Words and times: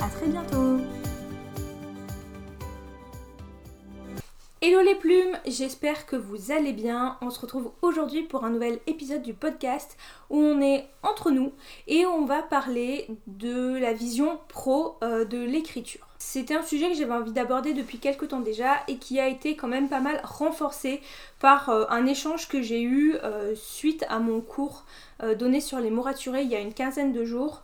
à 0.00 0.08
très 0.08 0.28
bientôt 0.28 0.78
Hello 4.60 4.80
les 4.80 4.94
plumes, 4.94 5.36
j'espère 5.46 6.06
que 6.06 6.16
vous 6.16 6.50
allez 6.50 6.72
bien. 6.72 7.18
On 7.20 7.28
se 7.28 7.38
retrouve 7.38 7.72
aujourd'hui 7.82 8.22
pour 8.22 8.44
un 8.44 8.50
nouvel 8.50 8.80
épisode 8.86 9.20
du 9.20 9.34
podcast 9.34 9.98
où 10.30 10.38
on 10.38 10.62
est 10.62 10.88
entre 11.02 11.30
nous 11.30 11.52
et 11.86 12.06
on 12.06 12.24
va 12.24 12.40
parler 12.40 13.08
de 13.26 13.76
la 13.76 13.92
vision 13.92 14.38
pro 14.48 14.96
euh, 15.02 15.26
de 15.26 15.36
l'écriture. 15.36 16.08
C'était 16.16 16.54
un 16.54 16.62
sujet 16.62 16.88
que 16.88 16.96
j'avais 16.96 17.12
envie 17.12 17.32
d'aborder 17.32 17.74
depuis 17.74 17.98
quelques 17.98 18.28
temps 18.28 18.40
déjà 18.40 18.76
et 18.88 18.96
qui 18.96 19.20
a 19.20 19.28
été 19.28 19.54
quand 19.54 19.68
même 19.68 19.90
pas 19.90 20.00
mal 20.00 20.18
renforcé 20.24 21.02
par 21.40 21.68
euh, 21.68 21.84
un 21.90 22.06
échange 22.06 22.48
que 22.48 22.62
j'ai 22.62 22.80
eu 22.80 23.16
euh, 23.22 23.54
suite 23.54 24.06
à 24.08 24.18
mon 24.18 24.40
cours 24.40 24.86
donné 25.38 25.60
sur 25.60 25.78
les 25.78 25.90
mots 25.90 26.04
il 26.26 26.48
y 26.48 26.56
a 26.56 26.60
une 26.60 26.74
quinzaine 26.74 27.12
de 27.12 27.24
jours. 27.24 27.62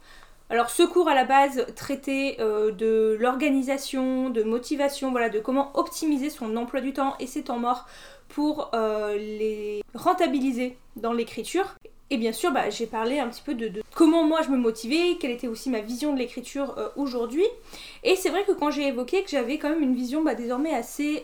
Alors 0.50 0.68
ce 0.68 0.82
cours 0.82 1.08
à 1.08 1.14
la 1.14 1.24
base 1.24 1.64
traitait 1.76 2.36
euh, 2.40 2.72
de 2.72 3.16
l'organisation, 3.20 4.30
de 4.30 4.42
motivation, 4.42 5.12
voilà, 5.12 5.28
de 5.28 5.38
comment 5.38 5.70
optimiser 5.74 6.28
son 6.28 6.56
emploi 6.56 6.80
du 6.80 6.92
temps 6.92 7.14
et 7.20 7.28
ses 7.28 7.44
temps 7.44 7.60
morts 7.60 7.86
pour 8.28 8.70
euh, 8.74 9.16
les 9.16 9.80
rentabiliser 9.94 10.76
dans 10.96 11.12
l'écriture. 11.12 11.76
Et 12.12 12.16
bien 12.16 12.32
sûr, 12.32 12.50
bah, 12.50 12.68
j'ai 12.68 12.88
parlé 12.88 13.20
un 13.20 13.28
petit 13.28 13.42
peu 13.42 13.54
de, 13.54 13.80
comment 13.94 14.24
moi 14.24 14.42
je 14.42 14.48
me 14.50 14.56
motivais, 14.56 15.16
quelle 15.20 15.30
était 15.30 15.46
aussi 15.46 15.70
ma 15.70 15.82
vision 15.82 16.12
de 16.12 16.18
l'écriture 16.18 16.74
euh, 16.78 16.88
aujourd'hui. 16.96 17.46
Et 18.02 18.16
c'est 18.16 18.30
vrai 18.30 18.42
que 18.44 18.50
quand 18.50 18.72
j'ai 18.72 18.88
évoqué 18.88 19.22
que 19.22 19.30
j'avais 19.30 19.56
quand 19.56 19.70
même 19.70 19.82
une 19.82 19.94
vision 19.94 20.24
bah, 20.24 20.34
désormais 20.34 20.74
assez 20.74 21.22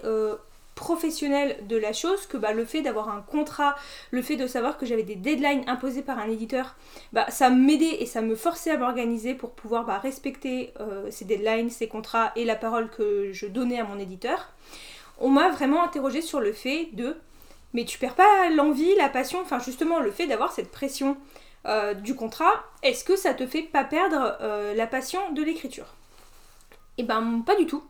professionnel 0.76 1.56
de 1.66 1.76
la 1.76 1.92
chose 1.92 2.26
que 2.26 2.36
bah, 2.36 2.52
le 2.52 2.64
fait 2.64 2.82
d'avoir 2.82 3.08
un 3.08 3.22
contrat, 3.22 3.74
le 4.12 4.22
fait 4.22 4.36
de 4.36 4.46
savoir 4.46 4.78
que 4.78 4.86
j'avais 4.86 5.02
des 5.02 5.16
deadlines 5.16 5.64
imposées 5.66 6.02
par 6.02 6.20
un 6.20 6.28
éditeur, 6.28 6.76
bah, 7.12 7.26
ça 7.30 7.50
m'aidait 7.50 8.00
et 8.00 8.06
ça 8.06 8.22
me 8.22 8.36
forçait 8.36 8.70
à 8.70 8.76
m'organiser 8.76 9.34
pour 9.34 9.50
pouvoir 9.50 9.84
bah, 9.84 9.98
respecter 9.98 10.72
euh, 10.78 11.10
ces 11.10 11.24
deadlines, 11.24 11.70
ces 11.70 11.88
contrats 11.88 12.30
et 12.36 12.44
la 12.44 12.54
parole 12.54 12.90
que 12.90 13.32
je 13.32 13.46
donnais 13.46 13.80
à 13.80 13.84
mon 13.84 13.98
éditeur. 13.98 14.52
On 15.18 15.30
m'a 15.30 15.48
vraiment 15.48 15.82
interrogé 15.82 16.20
sur 16.20 16.40
le 16.40 16.52
fait 16.52 16.90
de 16.92 17.16
mais 17.72 17.84
tu 17.84 17.98
perds 17.98 18.14
pas 18.14 18.48
l'envie, 18.50 18.94
la 18.96 19.08
passion, 19.08 19.40
enfin 19.40 19.58
justement 19.58 20.00
le 20.00 20.10
fait 20.10 20.26
d'avoir 20.26 20.52
cette 20.52 20.70
pression 20.70 21.16
euh, 21.66 21.94
du 21.94 22.14
contrat, 22.14 22.64
est-ce 22.82 23.02
que 23.02 23.16
ça 23.16 23.34
te 23.34 23.46
fait 23.46 23.62
pas 23.62 23.84
perdre 23.84 24.36
euh, 24.40 24.74
la 24.74 24.86
passion 24.86 25.32
de 25.32 25.42
l'écriture? 25.42 25.94
Et 26.98 27.02
eh 27.02 27.04
ben 27.04 27.42
pas 27.44 27.56
du 27.56 27.66
tout. 27.66 27.82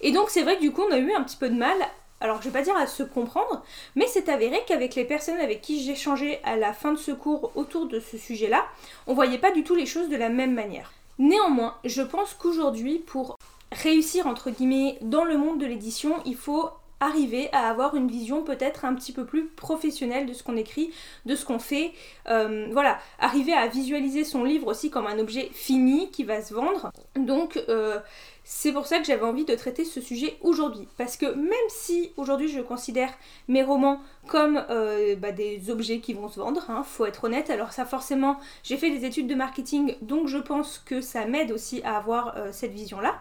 Et 0.00 0.12
donc 0.12 0.30
c'est 0.30 0.42
vrai 0.42 0.56
que 0.56 0.60
du 0.60 0.72
coup 0.72 0.82
on 0.88 0.92
a 0.92 0.98
eu 0.98 1.12
un 1.12 1.22
petit 1.22 1.36
peu 1.36 1.48
de 1.48 1.56
mal 1.56 1.76
alors 2.20 2.40
je 2.40 2.48
vais 2.48 2.58
pas 2.58 2.64
dire 2.64 2.76
à 2.76 2.86
se 2.86 3.02
comprendre, 3.02 3.62
mais 3.96 4.06
c'est 4.06 4.28
avéré 4.28 4.62
qu'avec 4.66 4.94
les 4.94 5.04
personnes 5.04 5.40
avec 5.40 5.60
qui 5.60 5.82
j'ai 5.82 5.94
changé 5.94 6.40
à 6.44 6.56
la 6.56 6.72
fin 6.72 6.92
de 6.92 6.98
ce 6.98 7.12
cours 7.12 7.52
autour 7.54 7.86
de 7.86 8.00
ce 8.00 8.16
sujet-là, 8.16 8.64
on 9.06 9.14
voyait 9.14 9.38
pas 9.38 9.50
du 9.50 9.64
tout 9.64 9.74
les 9.74 9.86
choses 9.86 10.08
de 10.08 10.16
la 10.16 10.28
même 10.28 10.54
manière. 10.54 10.92
Néanmoins, 11.18 11.76
je 11.84 12.02
pense 12.02 12.34
qu'aujourd'hui, 12.34 12.98
pour 12.98 13.36
réussir 13.72 14.26
entre 14.26 14.50
guillemets 14.50 14.98
dans 15.02 15.24
le 15.24 15.36
monde 15.36 15.60
de 15.60 15.66
l'édition, 15.66 16.14
il 16.24 16.36
faut 16.36 16.70
arriver 17.00 17.48
à 17.52 17.68
avoir 17.68 17.94
une 17.94 18.08
vision 18.08 18.42
peut-être 18.42 18.84
un 18.84 18.94
petit 18.94 19.12
peu 19.12 19.24
plus 19.26 19.46
professionnelle 19.46 20.26
de 20.26 20.32
ce 20.32 20.42
qu'on 20.42 20.56
écrit, 20.56 20.90
de 21.26 21.36
ce 21.36 21.44
qu'on 21.44 21.58
fait. 21.58 21.92
Euh, 22.28 22.68
voilà, 22.72 22.98
arriver 23.18 23.52
à 23.52 23.66
visualiser 23.66 24.24
son 24.24 24.44
livre 24.44 24.68
aussi 24.68 24.90
comme 24.90 25.06
un 25.06 25.18
objet 25.18 25.50
fini 25.52 26.10
qui 26.10 26.24
va 26.24 26.42
se 26.42 26.54
vendre. 26.54 26.90
Donc 27.16 27.62
euh, 27.68 27.98
c'est 28.44 28.72
pour 28.72 28.86
ça 28.86 28.98
que 28.98 29.06
j'avais 29.06 29.24
envie 29.24 29.46
de 29.46 29.54
traiter 29.54 29.84
ce 29.84 30.02
sujet 30.02 30.36
aujourd'hui. 30.42 30.86
Parce 30.98 31.16
que 31.16 31.26
même 31.26 31.68
si 31.68 32.12
aujourd'hui 32.18 32.48
je 32.48 32.60
considère 32.60 33.10
mes 33.48 33.62
romans 33.62 34.00
comme 34.28 34.62
euh, 34.68 35.16
bah, 35.16 35.32
des 35.32 35.70
objets 35.70 36.00
qui 36.00 36.12
vont 36.12 36.28
se 36.28 36.38
vendre, 36.38 36.62
hein, 36.68 36.82
faut 36.84 37.06
être 37.06 37.24
honnête, 37.24 37.48
alors 37.48 37.72
ça 37.72 37.86
forcément, 37.86 38.38
j'ai 38.62 38.76
fait 38.76 38.90
des 38.90 39.06
études 39.06 39.26
de 39.26 39.34
marketing, 39.34 39.96
donc 40.02 40.28
je 40.28 40.38
pense 40.38 40.78
que 40.78 41.00
ça 41.00 41.24
m'aide 41.24 41.52
aussi 41.52 41.82
à 41.84 41.96
avoir 41.96 42.36
euh, 42.36 42.50
cette 42.52 42.72
vision-là. 42.72 43.18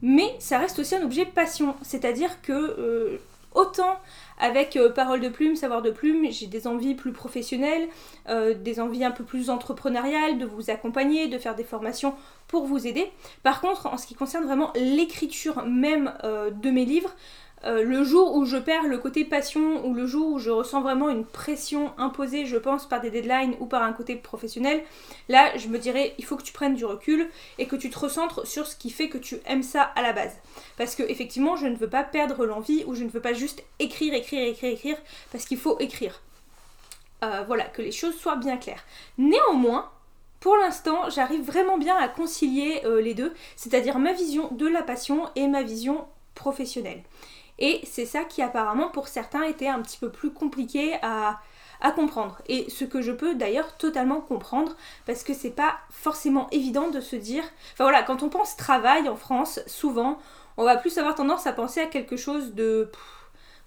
Mais 0.00 0.34
ça 0.38 0.58
reste 0.58 0.78
aussi 0.78 0.94
un 0.94 1.02
objet 1.02 1.26
passion, 1.26 1.74
c'est-à-dire 1.82 2.40
que 2.40 2.52
euh, 2.52 3.18
autant 3.54 3.98
avec 4.38 4.76
euh, 4.76 4.90
Parole 4.90 5.20
de 5.20 5.28
Plume, 5.28 5.56
Savoir 5.56 5.82
de 5.82 5.90
Plume, 5.90 6.26
j'ai 6.30 6.46
des 6.46 6.66
envies 6.66 6.94
plus 6.94 7.12
professionnelles, 7.12 7.88
euh, 8.28 8.54
des 8.54 8.80
envies 8.80 9.04
un 9.04 9.10
peu 9.10 9.24
plus 9.24 9.50
entrepreneuriales, 9.50 10.38
de 10.38 10.46
vous 10.46 10.70
accompagner, 10.70 11.28
de 11.28 11.38
faire 11.38 11.54
des 11.54 11.64
formations 11.64 12.14
pour 12.46 12.66
vous 12.66 12.86
aider. 12.86 13.10
Par 13.42 13.60
contre, 13.60 13.86
en 13.86 13.96
ce 13.96 14.06
qui 14.06 14.14
concerne 14.14 14.44
vraiment 14.44 14.72
l'écriture 14.74 15.64
même 15.64 16.12
euh, 16.24 16.50
de 16.50 16.70
mes 16.70 16.84
livres, 16.84 17.14
euh, 17.64 17.82
le 17.82 18.04
jour 18.04 18.36
où 18.36 18.44
je 18.44 18.56
perds 18.56 18.86
le 18.86 18.98
côté 18.98 19.24
passion 19.24 19.84
ou 19.84 19.94
le 19.94 20.06
jour 20.06 20.32
où 20.32 20.38
je 20.38 20.50
ressens 20.50 20.80
vraiment 20.80 21.08
une 21.10 21.24
pression 21.24 21.92
imposée, 21.98 22.46
je 22.46 22.56
pense, 22.56 22.88
par 22.88 23.00
des 23.00 23.10
deadlines 23.10 23.56
ou 23.58 23.66
par 23.66 23.82
un 23.82 23.92
côté 23.92 24.14
professionnel, 24.14 24.84
là 25.28 25.56
je 25.56 25.68
me 25.68 25.78
dirais 25.78 26.14
il 26.18 26.24
faut 26.24 26.36
que 26.36 26.42
tu 26.42 26.52
prennes 26.52 26.74
du 26.74 26.84
recul 26.84 27.28
et 27.58 27.66
que 27.66 27.76
tu 27.76 27.90
te 27.90 27.98
recentres 27.98 28.46
sur 28.46 28.66
ce 28.66 28.76
qui 28.76 28.90
fait 28.90 29.08
que 29.08 29.18
tu 29.18 29.40
aimes 29.46 29.62
ça 29.64 29.82
à 29.82 30.02
la 30.02 30.12
base. 30.12 30.36
Parce 30.76 30.94
que 30.94 31.02
effectivement, 31.02 31.56
je 31.56 31.66
ne 31.66 31.76
veux 31.76 31.90
pas 31.90 32.04
perdre 32.04 32.46
l'envie 32.46 32.84
ou 32.86 32.94
je 32.94 33.02
ne 33.02 33.10
veux 33.10 33.20
pas 33.20 33.32
juste 33.32 33.64
écrire, 33.78 34.14
écrire, 34.14 34.46
écrire, 34.46 34.72
écrire 34.72 34.96
parce 35.32 35.44
qu'il 35.44 35.58
faut 35.58 35.78
écrire. 35.80 36.22
Euh, 37.24 37.42
voilà, 37.46 37.64
que 37.64 37.82
les 37.82 37.90
choses 37.90 38.16
soient 38.16 38.36
bien 38.36 38.56
claires. 38.56 38.84
Néanmoins, 39.18 39.90
pour 40.38 40.56
l'instant, 40.56 41.10
j'arrive 41.10 41.42
vraiment 41.42 41.78
bien 41.78 41.96
à 41.96 42.06
concilier 42.06 42.80
euh, 42.84 43.00
les 43.00 43.14
deux, 43.14 43.34
c'est-à-dire 43.56 43.98
ma 43.98 44.12
vision 44.12 44.48
de 44.52 44.68
la 44.68 44.82
passion 44.82 45.28
et 45.34 45.48
ma 45.48 45.62
vision 45.62 46.06
professionnelle. 46.36 47.02
Et 47.58 47.80
c'est 47.84 48.06
ça 48.06 48.24
qui 48.24 48.42
apparemment 48.42 48.88
pour 48.88 49.08
certains 49.08 49.42
était 49.44 49.68
un 49.68 49.80
petit 49.82 49.98
peu 49.98 50.10
plus 50.10 50.30
compliqué 50.30 50.96
à, 51.02 51.40
comprendre. 51.94 52.40
Et 52.48 52.68
ce 52.70 52.84
que 52.84 53.02
je 53.02 53.12
peux 53.12 53.34
d'ailleurs 53.34 53.76
totalement 53.76 54.20
comprendre 54.20 54.76
parce 55.06 55.22
que 55.22 55.32
c'est 55.32 55.50
pas 55.50 55.78
forcément 55.90 56.48
évident 56.50 56.88
de 56.88 57.00
se 57.00 57.16
dire. 57.16 57.44
Enfin 57.72 57.84
voilà, 57.84 58.02
quand 58.02 58.22
on 58.22 58.28
pense 58.28 58.56
travail 58.56 59.08
en 59.08 59.16
France, 59.16 59.60
souvent 59.66 60.18
on 60.56 60.64
va 60.64 60.76
plus 60.76 60.98
avoir 60.98 61.14
tendance 61.14 61.46
à 61.46 61.52
penser 61.52 61.80
à 61.80 61.86
quelque 61.86 62.16
chose 62.16 62.54
de 62.54 62.90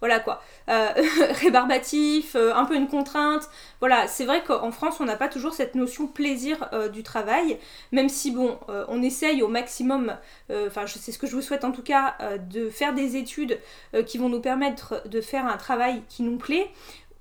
voilà 0.01 0.19
quoi, 0.19 0.41
euh, 0.67 0.89
rébarbatif, 1.41 2.35
euh, 2.35 2.53
un 2.53 2.66
peu 2.66 2.75
une 2.75 2.88
contrainte. 2.88 3.47
Voilà, 3.79 4.07
c'est 4.07 4.25
vrai 4.25 4.44
qu'en 4.44 4.72
France, 4.72 5.00
on 5.00 5.06
n'a 5.06 5.16
pas 5.16 5.29
toujours 5.29 5.53
cette 5.53 5.75
notion 5.75 6.07
plaisir 6.07 6.67
euh, 6.73 6.89
du 6.89 7.03
travail, 7.03 7.59
même 7.91 8.09
si 8.09 8.31
bon, 8.31 8.59
on 8.88 9.01
essaye 9.03 9.41
au 9.44 9.47
maximum, 9.47 10.17
enfin, 10.50 10.85
c'est 10.88 11.12
ce 11.12 11.19
que 11.19 11.28
je 11.28 11.35
vous 11.35 11.41
souhaite 11.41 11.63
en 11.63 11.72
tout 11.72 11.84
cas, 11.84 12.16
de 12.50 12.69
faire 12.69 12.94
des 12.94 13.16
études 13.16 13.59
qui 14.06 14.17
vont 14.17 14.29
nous 14.29 14.41
permettre 14.41 15.07
de 15.07 15.22
faire 15.22 15.45
un 15.45 15.57
travail 15.57 16.01
qui 16.09 16.23
nous 16.23 16.38
plaît. 16.38 16.69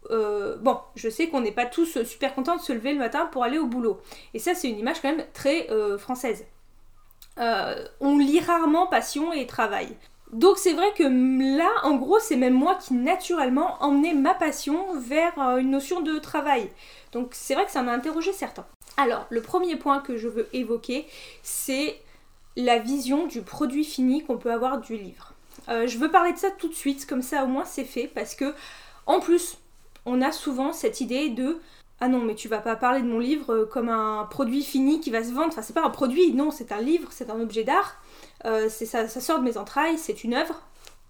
bon, 0.08 0.78
je 0.94 1.08
sais 1.08 1.28
qu'on 1.28 1.40
n'est 1.40 1.52
pas 1.52 1.66
tous 1.66 2.02
super 2.04 2.34
contents 2.34 2.56
de 2.56 2.62
se 2.62 2.72
lever 2.72 2.92
le 2.92 2.98
matin 2.98 3.26
pour 3.26 3.44
aller 3.44 3.58
au 3.58 3.66
boulot. 3.66 4.00
Et 4.34 4.38
ça, 4.38 4.54
c'est 4.54 4.68
une 4.68 4.78
image 4.78 5.02
quand 5.02 5.14
même 5.14 5.26
très 5.34 5.68
française. 5.98 6.46
on 7.36 8.18
lit 8.18 8.40
rarement 8.40 8.86
passion 8.86 9.32
et 9.32 9.46
travail. 9.46 9.96
Donc 10.32 10.58
c'est 10.58 10.72
vrai 10.72 10.92
que 10.96 11.02
là, 11.58 11.70
en 11.82 11.96
gros, 11.96 12.20
c'est 12.20 12.36
même 12.36 12.54
moi 12.54 12.76
qui 12.76 12.94
naturellement 12.94 13.76
emmenais 13.80 14.14
ma 14.14 14.34
passion 14.34 14.98
vers 14.98 15.36
euh, 15.38 15.56
une 15.56 15.70
notion 15.70 16.00
de 16.00 16.18
travail. 16.18 16.70
Donc 17.12 17.30
c'est 17.32 17.54
vrai 17.54 17.64
que 17.64 17.72
ça 17.72 17.82
m'a 17.82 17.92
interrogé 17.92 18.32
certains. 18.32 18.66
Alors, 18.96 19.26
le 19.30 19.40
premier 19.40 19.76
point 19.76 20.00
que 20.00 20.16
je 20.16 20.28
veux 20.28 20.48
évoquer, 20.52 21.06
c'est 21.42 22.00
la 22.56 22.78
vision 22.78 23.26
du 23.26 23.42
produit 23.42 23.84
fini 23.84 24.24
qu'on 24.24 24.36
peut 24.36 24.52
avoir 24.52 24.80
du 24.80 24.96
livre. 24.96 25.32
Euh, 25.68 25.86
je 25.86 25.98
veux 25.98 26.10
parler 26.10 26.32
de 26.32 26.38
ça 26.38 26.50
tout 26.50 26.68
de 26.68 26.74
suite, 26.74 27.06
comme 27.06 27.22
ça 27.22 27.44
au 27.44 27.46
moins 27.46 27.64
c'est 27.64 27.84
fait, 27.84 28.06
parce 28.06 28.34
que 28.34 28.54
en 29.06 29.20
plus, 29.20 29.58
on 30.06 30.22
a 30.22 30.32
souvent 30.32 30.72
cette 30.72 31.00
idée 31.00 31.30
de 31.30 31.58
ah 32.00 32.08
non, 32.08 32.20
mais 32.20 32.34
tu 32.34 32.48
vas 32.48 32.60
pas 32.60 32.76
parler 32.76 33.02
de 33.02 33.06
mon 33.06 33.18
livre 33.18 33.54
euh, 33.54 33.66
comme 33.66 33.90
un 33.90 34.26
produit 34.30 34.62
fini 34.62 35.00
qui 35.00 35.10
va 35.10 35.22
se 35.22 35.32
vendre. 35.32 35.48
Enfin, 35.48 35.62
c'est 35.62 35.74
pas 35.74 35.84
un 35.84 35.90
produit, 35.90 36.32
non, 36.32 36.50
c'est 36.50 36.72
un 36.72 36.80
livre, 36.80 37.08
c'est 37.12 37.28
un 37.28 37.38
objet 37.40 37.62
d'art. 37.62 38.02
Euh, 38.46 38.70
ça, 38.70 39.06
ça 39.06 39.20
sort 39.20 39.38
de 39.38 39.44
mes 39.44 39.58
entrailles, 39.58 39.98
c'est 39.98 40.24
une 40.24 40.32
œuvre. 40.32 40.62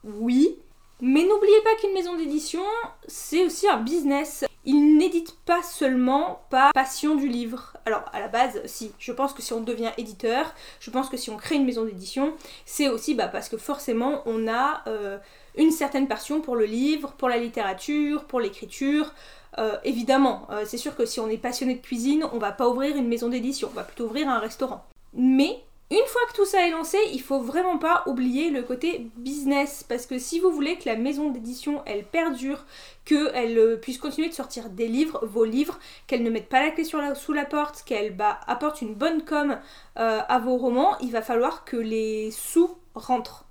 Oui. 0.03 0.57
Mais 1.01 1.25
n'oubliez 1.25 1.61
pas 1.63 1.75
qu'une 1.81 1.95
maison 1.95 2.17
d'édition, 2.17 2.63
c'est 3.07 3.47
aussi 3.47 3.69
un 3.69 3.79
business. 3.79 4.45
Il 4.65 4.99
n'édite 4.99 5.37
pas 5.47 5.63
seulement 5.63 6.43
par 6.51 6.73
passion 6.73 7.15
du 7.15 7.29
livre. 7.29 7.77
Alors 7.87 8.05
à 8.13 8.21
la 8.21 8.29
base, 8.29 8.61
si, 8.67 8.93
je 8.99 9.13
pense 9.13 9.33
que 9.33 9.43
si 9.43 9.53
on 9.53 9.61
devient 9.61 9.91
éditeur, 9.97 10.55
je 10.81 10.91
pense 10.91 11.09
que 11.09 11.17
si 11.17 11.31
on 11.31 11.37
crée 11.37 11.57
une 11.57 11.65
maison 11.65 11.85
d'édition, 11.85 12.35
c'est 12.67 12.89
aussi 12.89 13.15
bah, 13.15 13.29
parce 13.29 13.49
que 13.49 13.57
forcément 13.57 14.23
on 14.27 14.49
a 14.49 14.83
euh, 14.87 15.19
une 15.57 15.71
certaine 15.71 16.09
passion 16.09 16.41
pour 16.41 16.57
le 16.57 16.67
livre, 16.67 17.13
pour 17.13 17.29
la 17.29 17.39
littérature, 17.39 18.25
pour 18.25 18.41
l'écriture. 18.41 19.15
Euh, 19.59 19.77
évidemment, 19.83 20.47
c'est 20.65 20.79
sûr 20.79 20.95
que 20.95 21.07
si 21.07 21.19
on 21.21 21.29
est 21.29 21.39
passionné 21.39 21.75
de 21.75 21.81
cuisine, 21.81 22.25
on 22.33 22.39
va 22.39 22.53
pas 22.53 22.69
ouvrir 22.69 22.97
une 22.97 23.09
maison 23.09 23.29
d'édition, 23.29 23.69
on 23.73 23.75
va 23.75 23.83
plutôt 23.83 24.05
ouvrir 24.05 24.29
un 24.29 24.39
restaurant. 24.39 24.85
Mais 25.15 25.65
Une 25.93 26.07
fois 26.07 26.21
que 26.29 26.37
tout 26.37 26.45
ça 26.45 26.65
est 26.69 26.71
lancé, 26.71 26.99
il 27.13 27.21
faut 27.21 27.41
vraiment 27.41 27.77
pas 27.77 28.05
oublier 28.07 28.51
le 28.51 28.63
côté 28.63 29.11
business 29.17 29.85
parce 29.89 30.07
que 30.07 30.21
si 30.21 30.39
vous 30.39 30.53
voulez 30.53 30.79
que 30.79 30.89
la 30.89 30.95
maison 30.95 31.31
d'édition 31.31 31.83
elle 31.85 32.05
perdure, 32.05 32.65
qu'elle 33.05 33.59
euh, 33.59 33.77
puisse 33.77 33.99
continuer 33.99 34.29
de 34.29 34.35
sortir 34.35 34.71
des 34.71 34.87
livres, 34.87 35.27
vos 35.27 35.45
livres, 35.45 35.81
qu'elle 36.07 36.23
ne 36.23 36.31
mette 36.31 36.49
pas 36.49 36.63
la 36.63 36.71
clé 36.71 36.85
sous 36.85 37.33
la 37.33 37.45
porte, 37.45 37.83
qu'elle 37.83 38.15
bah, 38.15 38.39
apporte 38.47 38.83
une 38.83 38.95
bonne 38.95 39.25
com 39.25 39.59
euh, 39.99 40.21
à 40.29 40.39
vos 40.39 40.57
romans, 40.59 40.97
il 41.01 41.11
va 41.11 41.23
falloir 41.23 41.65
que 41.65 41.77
les 41.77 42.31
sous 42.31 42.71
rentrent. 42.95 43.47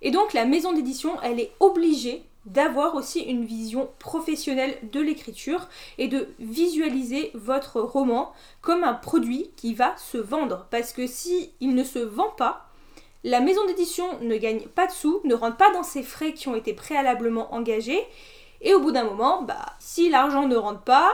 Et 0.00 0.12
donc 0.12 0.32
la 0.32 0.44
maison 0.44 0.74
d'édition 0.74 1.20
elle 1.22 1.40
est 1.40 1.50
obligée 1.58 2.22
d'avoir 2.46 2.94
aussi 2.94 3.20
une 3.20 3.44
vision 3.44 3.90
professionnelle 3.98 4.76
de 4.92 5.00
l'écriture 5.00 5.68
et 5.98 6.08
de 6.08 6.28
visualiser 6.38 7.30
votre 7.34 7.80
roman 7.80 8.32
comme 8.60 8.84
un 8.84 8.94
produit 8.94 9.50
qui 9.56 9.74
va 9.74 9.96
se 9.96 10.18
vendre. 10.18 10.66
Parce 10.70 10.92
que 10.92 11.06
si 11.06 11.52
il 11.60 11.74
ne 11.74 11.84
se 11.84 11.98
vend 11.98 12.30
pas, 12.36 12.68
la 13.22 13.40
maison 13.40 13.64
d'édition 13.66 14.04
ne 14.20 14.36
gagne 14.36 14.66
pas 14.66 14.86
de 14.86 14.92
sous, 14.92 15.20
ne 15.24 15.34
rentre 15.34 15.56
pas 15.56 15.72
dans 15.72 15.82
ses 15.82 16.02
frais 16.02 16.34
qui 16.34 16.48
ont 16.48 16.54
été 16.54 16.74
préalablement 16.74 17.54
engagés. 17.54 18.02
Et 18.60 18.74
au 18.74 18.80
bout 18.80 18.92
d'un 18.92 19.04
moment, 19.04 19.42
bah, 19.42 19.64
si 19.78 20.10
l'argent 20.10 20.46
ne 20.46 20.56
rentre 20.56 20.82
pas, 20.82 21.10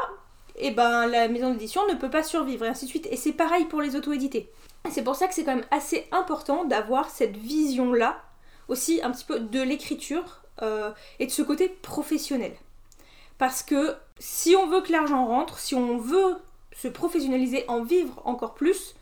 et 0.57 0.67
eh 0.67 0.71
ben 0.73 1.07
la 1.07 1.29
maison 1.29 1.53
d'édition 1.53 1.81
ne 1.89 1.95
peut 1.95 2.11
pas 2.11 2.23
survivre 2.23 2.67
et 2.67 2.69
ainsi 2.69 2.85
de 2.85 2.91
suite. 2.91 3.09
Et 3.11 3.17
c'est 3.17 3.33
pareil 3.33 3.65
pour 3.65 3.81
les 3.81 3.97
auto-édités. 3.97 4.51
C'est 4.91 5.05
pour 5.05 5.15
ça 5.15 5.27
que 5.27 5.35
c'est 5.35 5.45
quand 5.45 5.55
même 5.55 5.65
assez 5.71 6.07
important 6.13 6.65
d'avoir 6.65 7.09
cette 7.09 7.37
vision-là 7.37 8.21
aussi 8.69 9.01
un 9.03 9.11
petit 9.11 9.25
peu 9.25 9.41
de 9.41 9.61
l'écriture 9.63 10.43
euh, 10.63 10.91
et 11.19 11.27
de 11.27 11.31
ce 11.31 11.43
côté 11.43 11.69
professionnel. 11.69 12.53
Parce 13.39 13.63
que 13.63 13.95
si 14.19 14.55
on 14.55 14.67
veut 14.67 14.83
que 14.83 14.93
l'argent 14.93 15.27
rentre, 15.27 15.59
si 15.59 15.75
on 15.75 15.97
veut 15.97 16.37
se 16.77 16.89
professionnaliser, 16.89 17.65
en 17.69 17.83
vivre 17.83 18.21
encore 18.25 18.55
plus, 18.55 18.95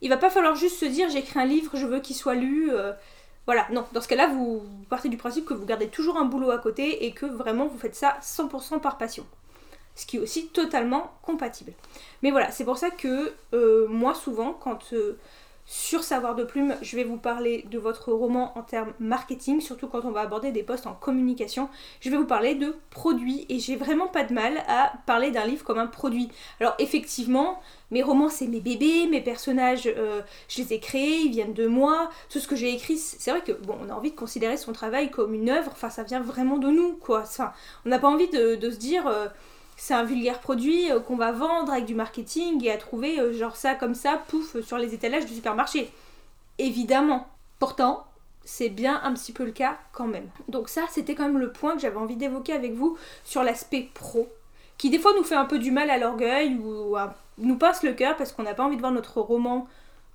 il 0.00 0.08
va 0.08 0.16
pas 0.16 0.30
falloir 0.30 0.54
juste 0.54 0.78
se 0.78 0.84
dire 0.84 1.08
j'écris 1.10 1.38
un 1.38 1.44
livre, 1.44 1.76
je 1.76 1.86
veux 1.86 2.00
qu'il 2.00 2.16
soit 2.16 2.34
lu. 2.34 2.70
Euh, 2.72 2.92
voilà, 3.46 3.66
non, 3.70 3.84
dans 3.92 4.00
ce 4.00 4.08
cas-là, 4.08 4.28
vous 4.28 4.62
partez 4.88 5.08
du 5.08 5.16
principe 5.16 5.44
que 5.44 5.54
vous 5.54 5.66
gardez 5.66 5.88
toujours 5.88 6.16
un 6.16 6.24
boulot 6.24 6.50
à 6.50 6.58
côté 6.58 7.04
et 7.04 7.12
que 7.12 7.26
vraiment 7.26 7.66
vous 7.66 7.78
faites 7.78 7.94
ça 7.94 8.16
100% 8.22 8.80
par 8.80 8.96
passion. 8.96 9.26
Ce 9.94 10.06
qui 10.06 10.16
est 10.16 10.20
aussi 10.20 10.48
totalement 10.48 11.12
compatible. 11.22 11.72
Mais 12.22 12.30
voilà, 12.30 12.50
c'est 12.50 12.64
pour 12.64 12.78
ça 12.78 12.90
que 12.90 13.32
euh, 13.52 13.86
moi 13.88 14.14
souvent, 14.14 14.52
quand 14.54 14.92
sur 15.66 16.04
Savoir 16.04 16.34
de 16.34 16.44
Plume, 16.44 16.76
je 16.82 16.94
vais 16.94 17.04
vous 17.04 17.16
parler 17.16 17.64
de 17.70 17.78
votre 17.78 18.12
roman 18.12 18.56
en 18.58 18.62
termes 18.62 18.92
marketing, 18.98 19.62
surtout 19.62 19.88
quand 19.88 20.04
on 20.04 20.10
va 20.10 20.20
aborder 20.20 20.52
des 20.52 20.62
postes 20.62 20.86
en 20.86 20.92
communication. 20.92 21.70
Je 22.00 22.10
vais 22.10 22.18
vous 22.18 22.26
parler 22.26 22.54
de 22.54 22.76
produits 22.90 23.46
et 23.48 23.58
j'ai 23.58 23.76
vraiment 23.76 24.06
pas 24.06 24.24
de 24.24 24.34
mal 24.34 24.58
à 24.68 24.92
parler 25.06 25.30
d'un 25.30 25.46
livre 25.46 25.64
comme 25.64 25.78
un 25.78 25.86
produit. 25.86 26.28
Alors 26.60 26.74
effectivement, 26.78 27.60
mes 27.90 28.02
romans 28.02 28.28
c'est 28.28 28.46
mes 28.46 28.60
bébés, 28.60 29.06
mes 29.06 29.22
personnages 29.22 29.86
euh, 29.86 30.20
je 30.48 30.60
les 30.60 30.74
ai 30.74 30.80
créés, 30.80 31.20
ils 31.20 31.30
viennent 31.30 31.54
de 31.54 31.66
moi, 31.66 32.10
tout 32.28 32.40
ce 32.40 32.48
que 32.48 32.56
j'ai 32.56 32.74
écrit, 32.74 32.98
c'est 32.98 33.30
vrai 33.30 33.40
que 33.40 33.52
bon, 33.52 33.78
on 33.82 33.88
a 33.88 33.94
envie 33.94 34.10
de 34.10 34.16
considérer 34.16 34.58
son 34.58 34.72
travail 34.72 35.10
comme 35.10 35.32
une 35.32 35.48
œuvre, 35.48 35.70
enfin 35.72 35.88
ça 35.88 36.02
vient 36.02 36.20
vraiment 36.20 36.58
de 36.58 36.68
nous 36.68 36.92
quoi. 36.92 37.20
Enfin, 37.20 37.52
on 37.86 37.88
n'a 37.88 37.98
pas 37.98 38.08
envie 38.08 38.28
de, 38.28 38.70
se 38.70 38.76
dire. 38.76 39.06
Euh, 39.06 39.28
c'est 39.76 39.94
un 39.94 40.04
vulgaire 40.04 40.40
produit 40.40 40.90
euh, 40.90 41.00
qu'on 41.00 41.16
va 41.16 41.32
vendre 41.32 41.72
avec 41.72 41.84
du 41.84 41.94
marketing 41.94 42.62
et 42.64 42.70
à 42.70 42.76
trouver 42.76 43.18
euh, 43.18 43.32
genre 43.32 43.56
ça 43.56 43.74
comme 43.74 43.94
ça, 43.94 44.22
pouf, 44.28 44.60
sur 44.62 44.78
les 44.78 44.94
étalages 44.94 45.26
du 45.26 45.34
supermarché. 45.34 45.90
Évidemment. 46.58 47.28
Pourtant, 47.58 48.04
c'est 48.44 48.68
bien 48.68 49.00
un 49.04 49.14
petit 49.14 49.32
peu 49.32 49.44
le 49.44 49.52
cas 49.52 49.78
quand 49.92 50.06
même. 50.06 50.28
Donc 50.48 50.68
ça, 50.68 50.82
c'était 50.90 51.14
quand 51.14 51.24
même 51.24 51.38
le 51.38 51.52
point 51.52 51.74
que 51.74 51.80
j'avais 51.80 51.96
envie 51.96 52.16
d'évoquer 52.16 52.52
avec 52.52 52.74
vous 52.74 52.98
sur 53.24 53.42
l'aspect 53.42 53.88
pro, 53.94 54.28
qui 54.76 54.90
des 54.90 54.98
fois 54.98 55.12
nous 55.16 55.24
fait 55.24 55.34
un 55.34 55.46
peu 55.46 55.58
du 55.58 55.70
mal 55.70 55.88
à 55.88 55.98
l'orgueil 55.98 56.56
ou 56.56 56.96
nous 57.38 57.56
passe 57.56 57.82
le 57.82 57.92
cœur 57.92 58.16
parce 58.16 58.32
qu'on 58.32 58.42
n'a 58.42 58.54
pas 58.54 58.64
envie 58.64 58.76
de 58.76 58.80
voir 58.80 58.92
notre 58.92 59.20
roman 59.20 59.66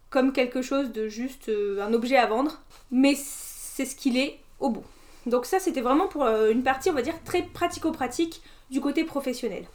comme 0.09 0.33
quelque 0.33 0.61
chose 0.61 0.91
de 0.91 1.07
juste 1.07 1.49
euh, 1.49 1.81
un 1.81 1.93
objet 1.93 2.17
à 2.17 2.25
vendre, 2.25 2.59
mais 2.91 3.15
c'est 3.15 3.85
ce 3.85 3.95
qu'il 3.95 4.17
est 4.17 4.39
au 4.59 4.69
bout. 4.69 4.83
Donc 5.29 5.45
ça, 5.45 5.59
c'était 5.59 5.81
vraiment 5.81 6.07
pour 6.07 6.25
une 6.25 6.63
partie, 6.63 6.89
on 6.89 6.93
va 6.93 7.01
dire, 7.01 7.15
très 7.23 7.43
pratico-pratique 7.43 8.41
du 8.69 8.81
côté 8.81 9.03
professionnel. 9.03 9.65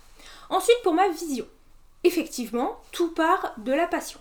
Ensuite, 0.51 0.77
pour 0.83 0.95
ma 0.95 1.09
vision. 1.09 1.47
Effectivement, 2.05 2.81
tout 2.93 3.13
part 3.13 3.55
de 3.59 3.73
la 3.73 3.87
passion. 3.87 4.21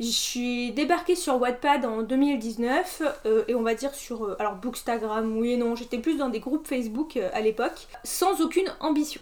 Je 0.00 0.06
suis 0.06 0.72
débarquée 0.72 1.16
sur 1.16 1.40
Wattpad 1.40 1.84
en 1.84 2.02
2019 2.02 3.02
euh, 3.26 3.44
et 3.48 3.54
on 3.54 3.62
va 3.62 3.74
dire 3.74 3.94
sur 3.94 4.24
euh, 4.24 4.36
alors 4.38 4.54
Bookstagram, 4.54 5.36
oui 5.36 5.52
et 5.52 5.56
non, 5.56 5.74
j'étais 5.74 5.98
plus 5.98 6.16
dans 6.16 6.28
des 6.28 6.40
groupes 6.40 6.66
Facebook 6.66 7.16
euh, 7.16 7.28
à 7.32 7.40
l'époque, 7.40 7.88
sans 8.04 8.40
aucune 8.40 8.72
ambition. 8.80 9.20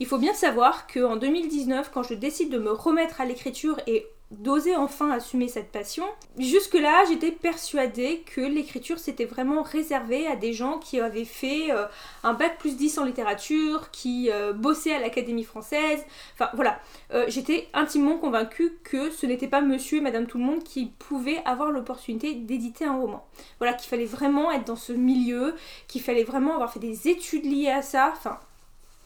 Il 0.00 0.06
faut 0.06 0.18
bien 0.18 0.34
savoir 0.34 0.86
qu'en 0.86 1.16
2019, 1.16 1.90
quand 1.92 2.02
je 2.02 2.14
décide 2.14 2.50
de 2.50 2.58
me 2.58 2.72
remettre 2.72 3.20
à 3.20 3.26
l'écriture 3.26 3.78
et 3.86 4.06
d'oser 4.32 4.74
enfin 4.74 5.12
assumer 5.12 5.46
cette 5.46 5.70
passion. 5.70 6.04
Jusque-là, 6.36 7.04
j'étais 7.08 7.30
persuadée 7.30 8.24
que 8.26 8.40
l'écriture 8.40 8.98
s'était 8.98 9.24
vraiment 9.24 9.62
réservé 9.62 10.26
à 10.26 10.34
des 10.34 10.52
gens 10.52 10.78
qui 10.78 10.98
avaient 10.98 11.24
fait 11.24 11.70
euh, 11.70 11.86
un 12.24 12.32
bac 12.32 12.58
plus 12.58 12.76
10 12.76 12.98
en 12.98 13.04
littérature, 13.04 13.90
qui 13.92 14.30
euh, 14.32 14.52
bossaient 14.52 14.94
à 14.94 14.98
l'Académie 14.98 15.44
française. 15.44 16.04
Enfin 16.34 16.50
voilà, 16.54 16.80
euh, 17.14 17.24
j'étais 17.28 17.68
intimement 17.72 18.18
convaincue 18.18 18.72
que 18.82 19.10
ce 19.10 19.26
n'était 19.26 19.46
pas 19.46 19.60
monsieur 19.60 19.98
et 19.98 20.00
madame 20.00 20.26
tout 20.26 20.38
le 20.38 20.44
monde 20.44 20.64
qui 20.64 20.86
pouvaient 20.98 21.40
avoir 21.44 21.70
l'opportunité 21.70 22.34
d'éditer 22.34 22.84
un 22.84 22.96
roman. 22.96 23.24
Voilà, 23.58 23.74
qu'il 23.74 23.88
fallait 23.88 24.06
vraiment 24.06 24.50
être 24.50 24.64
dans 24.64 24.76
ce 24.76 24.92
milieu, 24.92 25.54
qu'il 25.86 26.02
fallait 26.02 26.24
vraiment 26.24 26.54
avoir 26.54 26.72
fait 26.72 26.80
des 26.80 27.06
études 27.08 27.44
liées 27.44 27.70
à 27.70 27.82
ça. 27.82 28.12
Enfin 28.16 28.40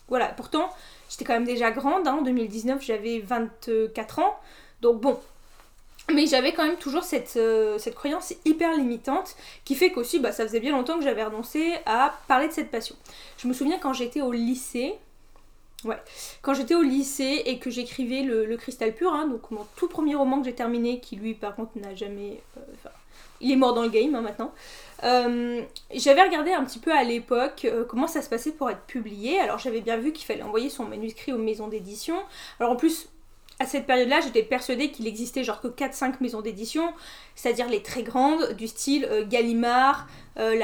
voilà, 0.07 0.27
pourtant, 0.29 0.69
j'étais 1.09 1.25
quand 1.25 1.33
même 1.33 1.45
déjà 1.45 1.69
grande, 1.69 2.07
hein. 2.07 2.15
en 2.15 2.21
2019 2.23 2.83
j'avais 2.83 3.19
24 3.19 4.19
ans. 4.19 4.35
Donc 4.81 4.99
bon, 4.99 5.19
mais 6.13 6.25
j'avais 6.25 6.53
quand 6.53 6.65
même 6.65 6.77
toujours 6.77 7.03
cette, 7.03 7.37
euh, 7.37 7.77
cette, 7.77 7.95
croyance 7.95 8.33
hyper 8.45 8.75
limitante 8.75 9.35
qui 9.63 9.75
fait 9.75 9.91
qu'aussi 9.91 10.19
bah, 10.19 10.31
ça 10.31 10.45
faisait 10.45 10.59
bien 10.59 10.71
longtemps 10.71 10.97
que 10.97 11.03
j'avais 11.03 11.23
renoncé 11.23 11.73
à 11.85 12.13
parler 12.27 12.47
de 12.47 12.53
cette 12.53 12.71
passion. 12.71 12.95
Je 13.37 13.47
me 13.47 13.53
souviens 13.53 13.77
quand 13.77 13.93
j'étais 13.93 14.21
au 14.21 14.31
lycée, 14.31 14.95
ouais, 15.85 15.97
quand 16.41 16.53
j'étais 16.53 16.75
au 16.75 16.81
lycée 16.81 17.43
et 17.45 17.59
que 17.59 17.69
j'écrivais 17.69 18.23
le, 18.23 18.57
Cristal 18.57 18.93
Pur, 18.93 19.13
hein, 19.13 19.27
donc 19.27 19.51
mon 19.51 19.65
tout 19.75 19.87
premier 19.87 20.15
roman 20.15 20.39
que 20.39 20.45
j'ai 20.45 20.55
terminé, 20.55 20.99
qui 20.99 21.15
lui 21.15 21.33
par 21.33 21.55
contre 21.55 21.71
n'a 21.75 21.95
jamais... 21.95 22.41
Euh, 22.57 22.89
il 23.43 23.51
est 23.51 23.55
mort 23.55 23.73
dans 23.73 23.81
le 23.81 23.89
game 23.89 24.13
hein, 24.13 24.21
maintenant. 24.21 24.53
Euh, 25.03 25.63
j'avais 25.95 26.21
regardé 26.21 26.51
un 26.51 26.63
petit 26.63 26.77
peu 26.77 26.91
à 26.91 27.03
l'époque 27.03 27.65
comment 27.89 28.07
ça 28.07 28.21
se 28.21 28.29
passait 28.29 28.51
pour 28.51 28.69
être 28.69 28.81
publié. 28.81 29.39
Alors 29.39 29.57
j'avais 29.57 29.81
bien 29.81 29.97
vu 29.97 30.11
qu'il 30.13 30.25
fallait 30.27 30.43
envoyer 30.43 30.69
son 30.69 30.85
manuscrit 30.85 31.33
aux 31.33 31.39
maisons 31.39 31.67
d'édition. 31.67 32.17
Alors 32.59 32.73
en 32.73 32.75
plus, 32.75 33.07
à 33.61 33.65
cette 33.67 33.85
période-là, 33.85 34.21
j'étais 34.21 34.41
persuadée 34.41 34.89
qu'il 34.89 35.07
existait 35.07 35.43
genre 35.43 35.61
que 35.61 35.67
4-5 35.67 36.15
maisons 36.19 36.41
d'édition, 36.41 36.93
c'est-à-dire 37.35 37.69
les 37.69 37.83
très 37.83 38.01
grandes, 38.01 38.53
du 38.53 38.67
style 38.67 39.07
euh, 39.09 39.23
Gallimard, 39.25 40.07
euh, 40.39 40.59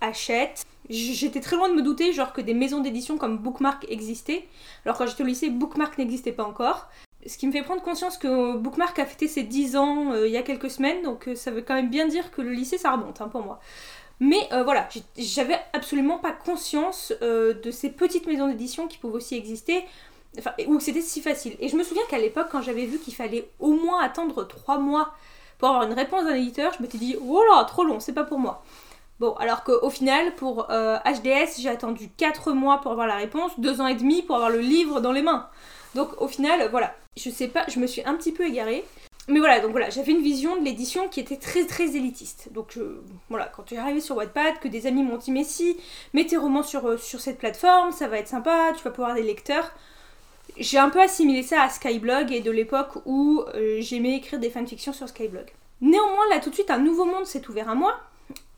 Hachette. 0.00 0.64
J'étais 0.88 1.40
très 1.40 1.56
loin 1.56 1.68
de 1.68 1.74
me 1.74 1.82
douter 1.82 2.12
genre 2.12 2.32
que 2.32 2.40
des 2.40 2.54
maisons 2.54 2.80
d'édition 2.80 3.18
comme 3.18 3.38
Bookmark 3.38 3.84
existaient. 3.90 4.46
Alors 4.84 4.96
quand 4.96 5.06
j'étais 5.06 5.24
au 5.24 5.26
lycée, 5.26 5.50
Bookmark 5.50 5.98
n'existait 5.98 6.32
pas 6.32 6.44
encore. 6.44 6.88
Ce 7.26 7.36
qui 7.36 7.46
me 7.46 7.52
fait 7.52 7.62
prendre 7.62 7.82
conscience 7.82 8.16
que 8.16 8.56
Bookmark 8.56 8.98
a 8.98 9.04
fêté 9.04 9.28
ses 9.28 9.42
10 9.42 9.76
ans 9.76 10.12
euh, 10.12 10.26
il 10.26 10.32
y 10.32 10.38
a 10.38 10.42
quelques 10.42 10.70
semaines, 10.70 11.02
donc 11.02 11.28
ça 11.34 11.50
veut 11.50 11.60
quand 11.60 11.74
même 11.74 11.90
bien 11.90 12.06
dire 12.06 12.30
que 12.30 12.40
le 12.40 12.52
lycée 12.52 12.78
ça 12.78 12.92
remonte 12.92 13.20
hein, 13.20 13.28
pour 13.28 13.42
moi. 13.42 13.60
Mais 14.20 14.48
voilà, 14.64 14.88
j'avais 15.18 15.58
absolument 15.74 16.16
pas 16.16 16.32
conscience 16.32 17.12
de 17.20 17.70
ces 17.70 17.90
petites 17.90 18.26
maisons 18.26 18.48
d'édition 18.48 18.88
qui 18.88 18.96
pouvaient 18.96 19.16
aussi 19.16 19.36
exister. 19.36 19.84
Enfin, 20.38 20.52
ou 20.66 20.80
c'était 20.80 21.00
si 21.00 21.20
facile. 21.20 21.56
Et 21.60 21.68
je 21.68 21.76
me 21.76 21.82
souviens 21.82 22.02
qu'à 22.08 22.18
l'époque, 22.18 22.48
quand 22.50 22.62
j'avais 22.62 22.86
vu 22.86 22.98
qu'il 22.98 23.14
fallait 23.14 23.48
au 23.58 23.72
moins 23.72 24.00
attendre 24.02 24.46
3 24.46 24.78
mois 24.78 25.14
pour 25.58 25.68
avoir 25.68 25.84
une 25.84 25.94
réponse 25.94 26.24
d'un 26.24 26.34
éditeur, 26.34 26.72
je 26.76 26.82
m'étais 26.82 26.98
dit, 26.98 27.16
oh 27.26 27.42
là, 27.50 27.64
trop 27.64 27.84
long, 27.84 28.00
c'est 28.00 28.12
pas 28.12 28.24
pour 28.24 28.38
moi. 28.38 28.62
Bon, 29.18 29.32
alors 29.34 29.64
qu'au 29.64 29.88
final, 29.88 30.34
pour 30.34 30.64
HDS, 30.64 30.68
euh, 30.70 31.46
j'ai 31.58 31.70
attendu 31.70 32.10
4 32.16 32.52
mois 32.52 32.80
pour 32.82 32.92
avoir 32.92 33.06
la 33.06 33.16
réponse, 33.16 33.58
2 33.58 33.80
ans 33.80 33.86
et 33.86 33.94
demi 33.94 34.22
pour 34.22 34.36
avoir 34.36 34.50
le 34.50 34.60
livre 34.60 35.00
dans 35.00 35.12
les 35.12 35.22
mains. 35.22 35.48
Donc 35.94 36.20
au 36.20 36.28
final, 36.28 36.68
voilà, 36.70 36.94
je 37.16 37.30
sais 37.30 37.48
pas, 37.48 37.64
je 37.68 37.80
me 37.80 37.86
suis 37.86 38.02
un 38.04 38.14
petit 38.14 38.32
peu 38.32 38.46
égarée. 38.46 38.84
Mais 39.28 39.40
voilà, 39.40 39.58
donc 39.60 39.72
voilà, 39.72 39.90
j'avais 39.90 40.12
une 40.12 40.22
vision 40.22 40.56
de 40.56 40.64
l'édition 40.64 41.08
qui 41.08 41.18
était 41.18 41.38
très 41.38 41.64
très 41.66 41.96
élitiste. 41.96 42.48
Donc 42.52 42.78
voilà, 43.28 43.46
quand 43.46 43.64
tu 43.64 43.74
es 43.74 43.78
arrivé 43.78 44.00
sur 44.00 44.16
Wattpad, 44.16 44.60
que 44.60 44.68
des 44.68 44.86
amis 44.86 45.02
m'ont 45.02 45.16
dit 45.16 45.32
mais 45.32 45.42
si, 45.42 45.76
mets 46.12 46.26
tes 46.26 46.36
romans 46.36 46.62
sur, 46.62 46.86
euh, 46.86 46.96
sur 46.96 47.20
cette 47.20 47.38
plateforme, 47.38 47.92
ça 47.92 48.06
va 48.06 48.18
être 48.18 48.28
sympa, 48.28 48.72
tu 48.76 48.84
vas 48.84 48.90
pouvoir 48.90 49.10
avoir 49.10 49.22
des 49.22 49.26
lecteurs 49.26 49.72
j'ai 50.58 50.78
un 50.78 50.90
peu 50.90 51.00
assimilé 51.00 51.42
ça 51.42 51.62
à 51.62 51.68
Skyblog 51.68 52.32
et 52.32 52.40
de 52.40 52.50
l'époque 52.50 53.02
où 53.04 53.42
euh, 53.54 53.78
j'aimais 53.80 54.16
écrire 54.16 54.38
des 54.38 54.50
fanfictions 54.50 54.92
sur 54.92 55.08
Skyblog. 55.08 55.46
Néanmoins, 55.80 56.28
là 56.30 56.40
tout 56.40 56.50
de 56.50 56.54
suite, 56.54 56.70
un 56.70 56.78
nouveau 56.78 57.04
monde 57.04 57.26
s'est 57.26 57.46
ouvert 57.48 57.68
à 57.68 57.74
moi 57.74 57.98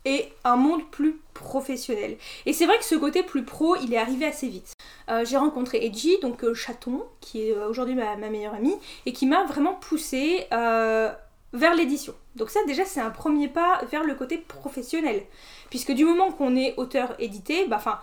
et 0.05 0.28
un 0.45 0.57
monde 0.57 0.88
plus 0.90 1.21
professionnel. 1.35 2.17
Et 2.47 2.52
c'est 2.52 2.67
vrai 2.67 2.78
que 2.78 2.85
ce 2.85 2.95
côté 2.95 3.23
plus 3.23 3.45
pro, 3.45 3.76
il 3.76 3.93
est 3.93 3.99
arrivé 3.99 4.26
assez 4.26 4.49
vite. 4.49 4.73
Euh, 5.11 5.25
j'ai 5.25 5.37
rencontré 5.37 5.85
Edgy, 5.85 6.19
donc 6.23 6.45
euh, 6.45 6.55
Chaton, 6.55 7.05
qui 7.21 7.49
est 7.49 7.57
aujourd'hui 7.57 7.95
ma, 7.95 8.17
meilleure 8.17 8.55
amie, 8.55 8.76
et 9.05 9.12
qui 9.12 9.26
m'a 9.26 9.45
vraiment 9.45 9.75
poussé 9.75 10.47
vers 10.50 11.75
l'édition. 11.75 12.14
Donc 12.37 12.50
ça 12.50 12.61
déjà 12.67 12.85
c'est 12.85 13.00
un 13.00 13.11
premier 13.11 13.49
pas 13.49 13.81
vers 13.90 14.05
le 14.05 14.14
côté 14.14 14.38
professionnel. 14.38 15.23
Puisque 15.71 15.93
du 15.93 16.05
moment 16.05 16.31
qu'on 16.31 16.57
est 16.57 16.75
auteur 16.76 17.14
édité, 17.19 17.67
bah 17.67 17.76
enfin 17.76 17.99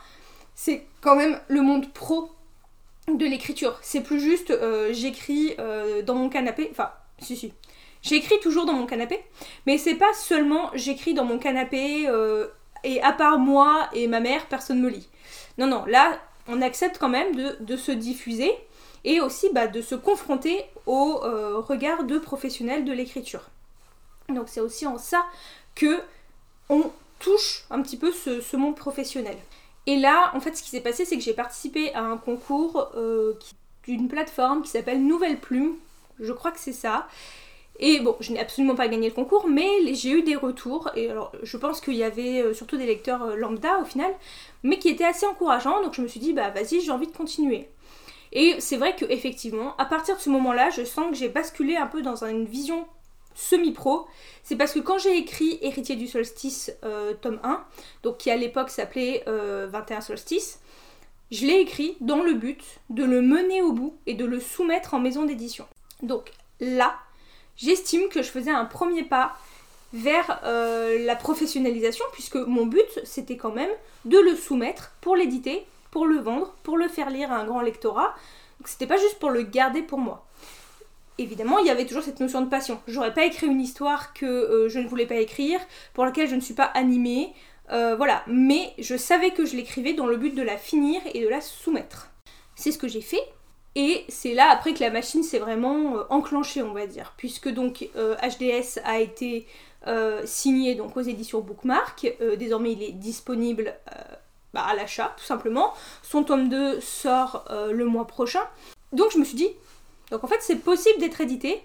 c'est 0.55 0.85
quand 1.01 1.15
même 1.15 1.39
le 1.47 1.61
monde 1.61 1.91
pro 1.93 2.29
de 3.07 3.25
l'écriture. 3.25 3.77
C'est 3.81 4.01
plus 4.01 4.19
juste 4.19 4.51
euh, 4.51 4.93
j'écris 4.93 5.55
euh, 5.59 6.01
dans 6.01 6.15
mon 6.15 6.29
canapé. 6.29 6.67
Enfin, 6.71 6.91
si, 7.19 7.35
si. 7.35 7.53
J'écris 8.01 8.39
toujours 8.41 8.65
dans 8.65 8.73
mon 8.73 8.85
canapé, 8.85 9.19
mais 9.65 9.79
c'est 9.79 9.95
pas 9.95 10.13
seulement 10.13 10.69
j'écris 10.75 11.15
dans 11.15 11.25
mon 11.25 11.39
canapé 11.39 12.07
euh, 12.07 12.47
et 12.83 13.01
à 13.01 13.11
part 13.11 13.39
moi 13.39 13.89
et 13.93 14.07
ma 14.07 14.19
mère, 14.19 14.45
personne 14.45 14.79
me 14.79 14.89
lit. 14.89 15.07
Non, 15.57 15.65
non, 15.65 15.85
là, 15.85 16.19
on 16.47 16.61
accepte 16.61 16.99
quand 16.99 17.09
même 17.09 17.35
de, 17.59 17.77
se 17.77 17.91
diffuser 17.91 18.51
et 19.05 19.21
aussi 19.21 19.49
bah, 19.53 19.65
de 19.65 19.81
se 19.81 19.95
confronter 19.95 20.63
au 20.85 21.15
regard 21.61 22.03
de 22.03 22.19
professionnels 22.19 22.85
de 22.85 22.93
l'écriture. 22.93 23.49
Donc 24.29 24.49
c'est 24.49 24.59
aussi 24.59 24.85
en 24.85 24.99
ça 24.99 25.25
que 25.73 25.99
on 26.69 26.91
touche 27.19 27.65
un 27.69 27.81
petit 27.81 27.97
peu 27.97 28.11
ce, 28.11 28.55
monde 28.55 28.75
professionnel. 28.75 29.37
Et 29.87 29.97
là, 29.97 30.31
en 30.33 30.39
fait, 30.39 30.55
ce 30.55 30.63
qui 30.63 30.69
s'est 30.69 30.81
passé, 30.81 31.05
c'est 31.05 31.15
que 31.15 31.23
j'ai 31.23 31.33
participé 31.33 31.93
à 31.93 32.01
un 32.01 32.17
concours 32.17 32.91
euh, 32.95 33.33
d'une 33.83 34.07
plateforme 34.07 34.63
qui 34.63 34.69
s'appelle 34.69 35.05
Nouvelle 35.05 35.39
Plume. 35.39 35.75
Je 36.19 36.33
crois 36.33 36.51
que 36.51 36.59
c'est 36.59 36.73
ça. 36.73 37.07
Et 37.79 37.99
bon, 37.99 38.15
je 38.19 38.31
n'ai 38.31 38.39
absolument 38.39 38.75
pas 38.75 38.87
gagné 38.87 39.09
le 39.09 39.13
concours, 39.13 39.47
mais 39.49 39.93
j'ai 39.93 40.11
eu 40.11 40.23
des 40.23 40.35
retours. 40.35 40.89
Et 40.95 41.09
alors, 41.09 41.31
je 41.43 41.57
pense 41.57 41.81
qu'il 41.81 41.95
y 41.95 42.03
avait 42.03 42.41
euh, 42.41 42.53
surtout 42.53 42.77
des 42.77 42.85
lecteurs 42.85 43.23
euh, 43.23 43.35
lambda 43.35 43.79
au 43.79 43.85
final, 43.85 44.13
mais 44.63 44.79
qui 44.79 44.89
étaient 44.89 45.05
assez 45.05 45.25
encourageants. 45.25 45.81
Donc 45.83 45.93
je 45.93 46.01
me 46.01 46.07
suis 46.07 46.19
dit, 46.19 46.33
bah 46.33 46.49
vas-y, 46.49 46.81
j'ai 46.81 46.91
envie 46.91 47.07
de 47.07 47.15
continuer. 47.15 47.67
Et 48.31 48.55
c'est 48.59 48.77
vrai 48.77 48.95
que 48.95 49.05
effectivement, 49.05 49.75
à 49.77 49.85
partir 49.85 50.15
de 50.15 50.21
ce 50.21 50.29
moment-là, 50.29 50.69
je 50.69 50.83
sens 50.83 51.09
que 51.09 51.15
j'ai 51.15 51.29
basculé 51.29 51.75
un 51.75 51.87
peu 51.87 52.01
dans 52.01 52.23
une 52.23 52.45
vision 52.45 52.85
semi-pro. 53.35 54.07
C'est 54.43 54.55
parce 54.55 54.71
que 54.71 54.79
quand 54.79 54.97
j'ai 54.97 55.17
écrit 55.17 55.59
Héritier 55.61 55.95
du 55.95 56.07
solstice, 56.07 56.71
euh, 56.83 57.13
tome 57.13 57.39
1, 57.43 57.63
donc 58.03 58.17
qui 58.17 58.31
à 58.31 58.35
l'époque 58.35 58.69
s'appelait 58.69 59.23
21 59.27 60.01
solstice, 60.01 60.59
je 61.31 61.45
l'ai 61.45 61.59
écrit 61.59 61.97
dans 62.01 62.21
le 62.21 62.33
but 62.33 62.63
de 62.89 63.03
le 63.03 63.21
mener 63.21 63.61
au 63.61 63.71
bout 63.71 63.95
et 64.05 64.13
de 64.13 64.25
le 64.25 64.39
soumettre 64.39 64.93
en 64.93 64.99
maison 64.99 65.25
d'édition. 65.25 65.65
Donc 66.01 66.31
là, 66.59 66.95
j'estime 67.57 68.09
que 68.09 68.21
je 68.21 68.29
faisais 68.29 68.51
un 68.51 68.65
premier 68.65 69.03
pas 69.03 69.35
vers 69.93 70.41
euh, 70.43 71.03
la 71.05 71.15
professionnalisation, 71.15 72.05
puisque 72.11 72.35
mon 72.35 72.65
but, 72.65 72.99
c'était 73.03 73.37
quand 73.37 73.53
même 73.53 73.69
de 74.03 74.19
le 74.19 74.35
soumettre 74.35 74.91
pour 75.01 75.15
l'éditer, 75.15 75.65
pour 75.89 76.05
le 76.05 76.17
vendre, 76.17 76.53
pour 76.63 76.77
le 76.77 76.87
faire 76.87 77.09
lire 77.09 77.31
à 77.31 77.37
un 77.37 77.45
grand 77.45 77.61
lectorat. 77.61 78.13
Donc 78.59 78.67
c'était 78.67 78.87
pas 78.87 78.97
juste 78.97 79.19
pour 79.19 79.29
le 79.29 79.43
garder 79.43 79.81
pour 79.81 79.99
moi. 79.99 80.24
Évidemment, 81.17 81.59
il 81.59 81.67
y 81.67 81.69
avait 81.69 81.85
toujours 81.85 82.03
cette 82.03 82.19
notion 82.19 82.41
de 82.41 82.49
passion. 82.49 82.81
J'aurais 82.87 83.13
pas 83.13 83.25
écrit 83.25 83.47
une 83.47 83.61
histoire 83.61 84.13
que 84.13 84.25
euh, 84.25 84.69
je 84.69 84.79
ne 84.79 84.87
voulais 84.87 85.05
pas 85.05 85.15
écrire, 85.15 85.59
pour 85.93 86.03
laquelle 86.03 86.27
je 86.27 86.35
ne 86.35 86.41
suis 86.41 86.53
pas 86.53 86.65
animée, 86.65 87.33
euh, 87.71 87.95
voilà. 87.95 88.23
Mais 88.27 88.73
je 88.79 88.97
savais 88.97 89.31
que 89.31 89.45
je 89.45 89.55
l'écrivais 89.55 89.93
dans 89.93 90.07
le 90.07 90.17
but 90.17 90.35
de 90.35 90.41
la 90.41 90.57
finir 90.57 91.01
et 91.13 91.23
de 91.23 91.29
la 91.29 91.39
soumettre. 91.39 92.09
C'est 92.55 92.71
ce 92.71 92.77
que 92.77 92.89
j'ai 92.89 93.01
fait, 93.01 93.23
et 93.75 94.03
c'est 94.09 94.33
là 94.33 94.49
après 94.51 94.73
que 94.73 94.81
la 94.81 94.91
machine 94.91 95.23
s'est 95.23 95.39
vraiment 95.39 95.97
euh, 95.97 96.03
enclenchée, 96.09 96.61
on 96.61 96.73
va 96.73 96.85
dire, 96.85 97.13
puisque 97.15 97.49
donc 97.49 97.87
HDS 97.95 98.79
a 98.83 98.99
été 98.99 99.47
signé 100.25 100.73
donc 100.73 100.97
aux 100.97 101.01
éditions 101.01 101.41
Bookmark. 101.41 102.11
désormais, 102.39 102.71
il 102.71 102.81
est 102.81 102.91
disponible 102.91 103.75
bah, 104.51 104.63
à 104.63 104.75
l'achat, 104.75 105.13
tout 105.15 105.23
simplement. 105.23 105.75
Son 106.01 106.23
tome 106.23 106.49
2 106.49 106.81
sort 106.81 107.45
le 107.71 107.85
mois 107.85 108.07
prochain. 108.07 108.41
Donc 108.93 109.11
je 109.11 109.19
me 109.19 109.23
suis 109.23 109.35
dit, 109.35 109.49
donc 110.11 110.23
en 110.23 110.27
fait, 110.27 110.39
c'est 110.41 110.57
possible 110.57 110.99
d'être 110.99 111.21
édité. 111.21 111.61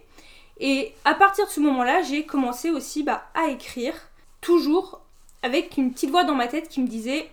Et 0.59 0.93
à 1.05 1.15
partir 1.15 1.47
de 1.47 1.51
ce 1.51 1.61
moment-là, 1.61 2.03
j'ai 2.03 2.25
commencé 2.25 2.71
aussi 2.71 3.03
bah, 3.03 3.25
à 3.35 3.49
écrire, 3.49 3.95
toujours 4.41 5.01
avec 5.43 5.77
une 5.77 5.93
petite 5.93 6.11
voix 6.11 6.25
dans 6.25 6.35
ma 6.35 6.49
tête 6.49 6.69
qui 6.69 6.81
me 6.81 6.87
disait 6.87 7.31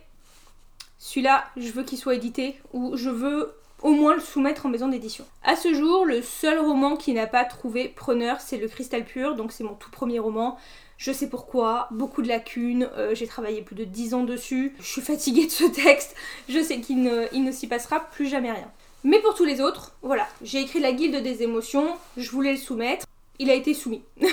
celui-là, 0.98 1.44
je 1.56 1.70
veux 1.70 1.84
qu'il 1.84 1.98
soit 1.98 2.14
édité, 2.14 2.56
ou 2.72 2.96
je 2.96 3.10
veux 3.10 3.54
au 3.82 3.92
moins 3.92 4.14
le 4.14 4.20
soumettre 4.20 4.66
en 4.66 4.68
maison 4.68 4.88
d'édition. 4.88 5.24
À 5.44 5.54
ce 5.54 5.72
jour, 5.72 6.04
le 6.04 6.22
seul 6.22 6.58
roman 6.58 6.96
qui 6.96 7.12
n'a 7.12 7.28
pas 7.28 7.44
trouvé 7.44 7.88
preneur, 7.88 8.40
c'est 8.40 8.58
Le 8.58 8.66
Cristal 8.66 9.04
Pur, 9.04 9.36
donc 9.36 9.52
c'est 9.52 9.62
mon 9.62 9.74
tout 9.74 9.90
premier 9.90 10.18
roman. 10.18 10.58
Je 10.96 11.12
sais 11.12 11.28
pourquoi, 11.28 11.86
beaucoup 11.92 12.22
de 12.22 12.28
lacunes, 12.28 12.88
euh, 12.96 13.14
j'ai 13.14 13.28
travaillé 13.28 13.62
plus 13.62 13.76
de 13.76 13.84
10 13.84 14.14
ans 14.14 14.24
dessus, 14.24 14.74
je 14.80 14.86
suis 14.86 15.00
fatiguée 15.00 15.46
de 15.46 15.50
ce 15.52 15.64
texte, 15.64 16.16
je 16.48 16.60
sais 16.60 16.80
qu'il 16.80 17.02
ne, 17.02 17.32
ne 17.32 17.52
s'y 17.52 17.68
passera 17.68 18.00
plus 18.00 18.26
jamais 18.26 18.50
rien. 18.50 18.68
Mais 19.04 19.20
pour 19.20 19.34
tous 19.34 19.44
les 19.44 19.60
autres, 19.60 19.92
voilà, 20.02 20.26
j'ai 20.42 20.60
écrit 20.60 20.80
La 20.80 20.92
Guilde 20.92 21.22
des 21.22 21.42
émotions, 21.42 21.96
je 22.16 22.30
voulais 22.30 22.52
le 22.52 22.58
soumettre, 22.58 23.06
il 23.38 23.50
a 23.50 23.54
été 23.54 23.74
soumis. 23.74 24.02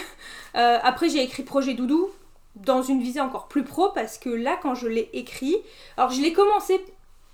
Euh, 0.57 0.79
après 0.83 1.09
j'ai 1.09 1.21
écrit 1.21 1.43
Projet 1.43 1.73
Doudou, 1.73 2.09
dans 2.55 2.81
une 2.81 3.01
visée 3.01 3.19
encore 3.19 3.49
plus 3.49 3.65
pro, 3.65 3.89
parce 3.89 4.17
que 4.17 4.29
là 4.29 4.57
quand 4.61 4.73
je 4.73 4.87
l'ai 4.87 5.09
écrit, 5.11 5.57
alors 5.97 6.11
je 6.11 6.21
l'ai 6.21 6.31
commencé 6.31 6.79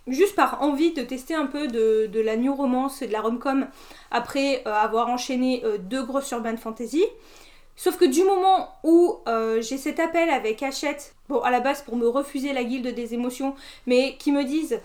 juste 0.07 0.35
par 0.35 0.63
envie 0.63 0.91
de 0.91 1.03
tester 1.03 1.35
un 1.35 1.45
peu 1.45 1.67
de, 1.67 2.19
la 2.19 2.35
new 2.35 2.55
romance 2.55 3.03
et 3.03 3.07
de 3.07 3.13
la 3.13 3.21
rom-com 3.21 3.67
après 4.09 4.63
euh, 4.65 4.73
avoir 4.73 5.07
enchaîné 5.09 5.61
euh, 5.63 5.77
deux 5.77 6.03
grosses 6.03 6.31
urban 6.31 6.57
fantasy. 6.57 7.03
Sauf 7.75 7.97
que 7.97 8.05
du 8.05 8.23
moment 8.23 8.69
où 8.83 9.19
j'ai 9.59 9.77
cet 9.77 9.99
appel 9.99 10.31
avec 10.31 10.63
Hachette, 10.63 11.13
bon 11.29 11.41
à 11.41 11.51
la 11.51 11.59
base 11.59 11.83
pour 11.83 11.97
me 11.97 12.07
refuser 12.07 12.53
la 12.53 12.63
guilde 12.63 12.87
des 12.87 13.13
émotions, 13.13 13.53
mais 13.85 14.17
qui 14.17 14.31
me 14.31 14.43
disent 14.43 14.79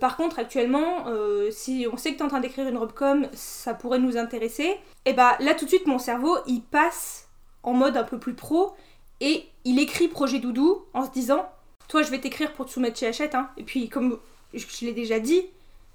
par 0.00 0.16
contre 0.16 0.38
actuellement 0.38 1.06
si 1.50 1.86
on 1.90 1.96
sait 1.96 2.12
que 2.12 2.16
tu 2.16 2.20
es 2.20 2.24
en 2.24 2.28
train 2.28 2.40
d'écrire 2.40 2.68
une 2.68 2.76
rom-com, 2.76 3.26
ça 3.32 3.74
pourrait 3.74 3.98
nous 3.98 4.16
intéresser, 4.16 4.76
et 5.04 5.12
bah 5.12 5.36
là 5.40 5.54
tout 5.54 5.64
de 5.64 5.70
suite 5.70 5.86
mon 5.86 5.98
cerveau 5.98 6.36
il 6.46 6.60
passe 6.62 7.28
en 7.62 7.72
mode 7.72 7.96
un 7.96 8.04
peu 8.04 8.18
plus 8.18 8.34
pro 8.34 8.74
et 9.20 9.44
il 9.64 9.78
écrit 9.78 10.08
projet 10.08 10.38
doudou 10.38 10.84
en 10.92 11.04
se 11.06 11.10
disant 11.10 11.48
toi 11.88 12.02
je 12.02 12.10
vais 12.10 12.20
t'écrire 12.20 12.52
pour 12.52 12.66
te 12.66 12.70
soumettre 12.70 12.98
chez 12.98 13.06
Hachette 13.06 13.34
hein. 13.34 13.48
et 13.56 13.62
puis 13.62 13.88
comme 13.88 14.18
je, 14.54 14.84
l'ai 14.84 14.92
déjà 14.92 15.20
dit, 15.20 15.42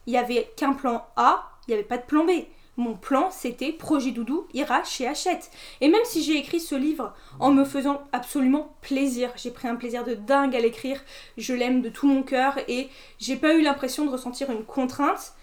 il 0.06 0.12
n'y 0.12 0.18
avait 0.18 0.52
qu'un 0.56 0.74
plan 0.74 1.06
A, 1.16 1.50
il 1.68 1.72
n'y 1.72 1.74
avait 1.76 1.88
pas 1.88 1.98
de 1.98 2.04
plan 2.04 2.26
B. 2.26 2.32
Mon 2.80 2.94
plan, 2.94 3.30
c'était 3.30 3.74
Projet 3.74 4.12
Doudou 4.12 4.48
ira 4.54 4.86
chez 4.86 5.06
Hachette. 5.06 5.52
Et 5.82 5.90
même 5.90 6.06
si 6.06 6.24
j'ai 6.24 6.38
écrit 6.38 6.62
ce 6.62 6.76
livre 6.76 7.14
en 7.38 7.52
me 7.52 7.66
faisant 7.66 8.04
absolument 8.14 8.74
plaisir, 8.80 9.34
j'ai 9.36 9.52
pris 9.52 9.68
un 9.68 9.76
plaisir 9.76 10.06
de 10.06 10.14
dingue 10.14 10.56
à 10.56 10.62
l'écrire, 10.62 11.04
je 11.38 11.54
l'aime 11.54 11.82
de 11.82 11.90
tout 11.90 12.08
mon 12.08 12.24
cœur 12.24 12.58
et 12.70 12.88
j'ai 13.20 13.36
pas 13.36 13.54
eu 13.54 13.62
l'impression 13.62 14.06
de 14.06 14.10
ressentir 14.10 14.50
une 14.50 14.64
contrainte, 14.64 15.34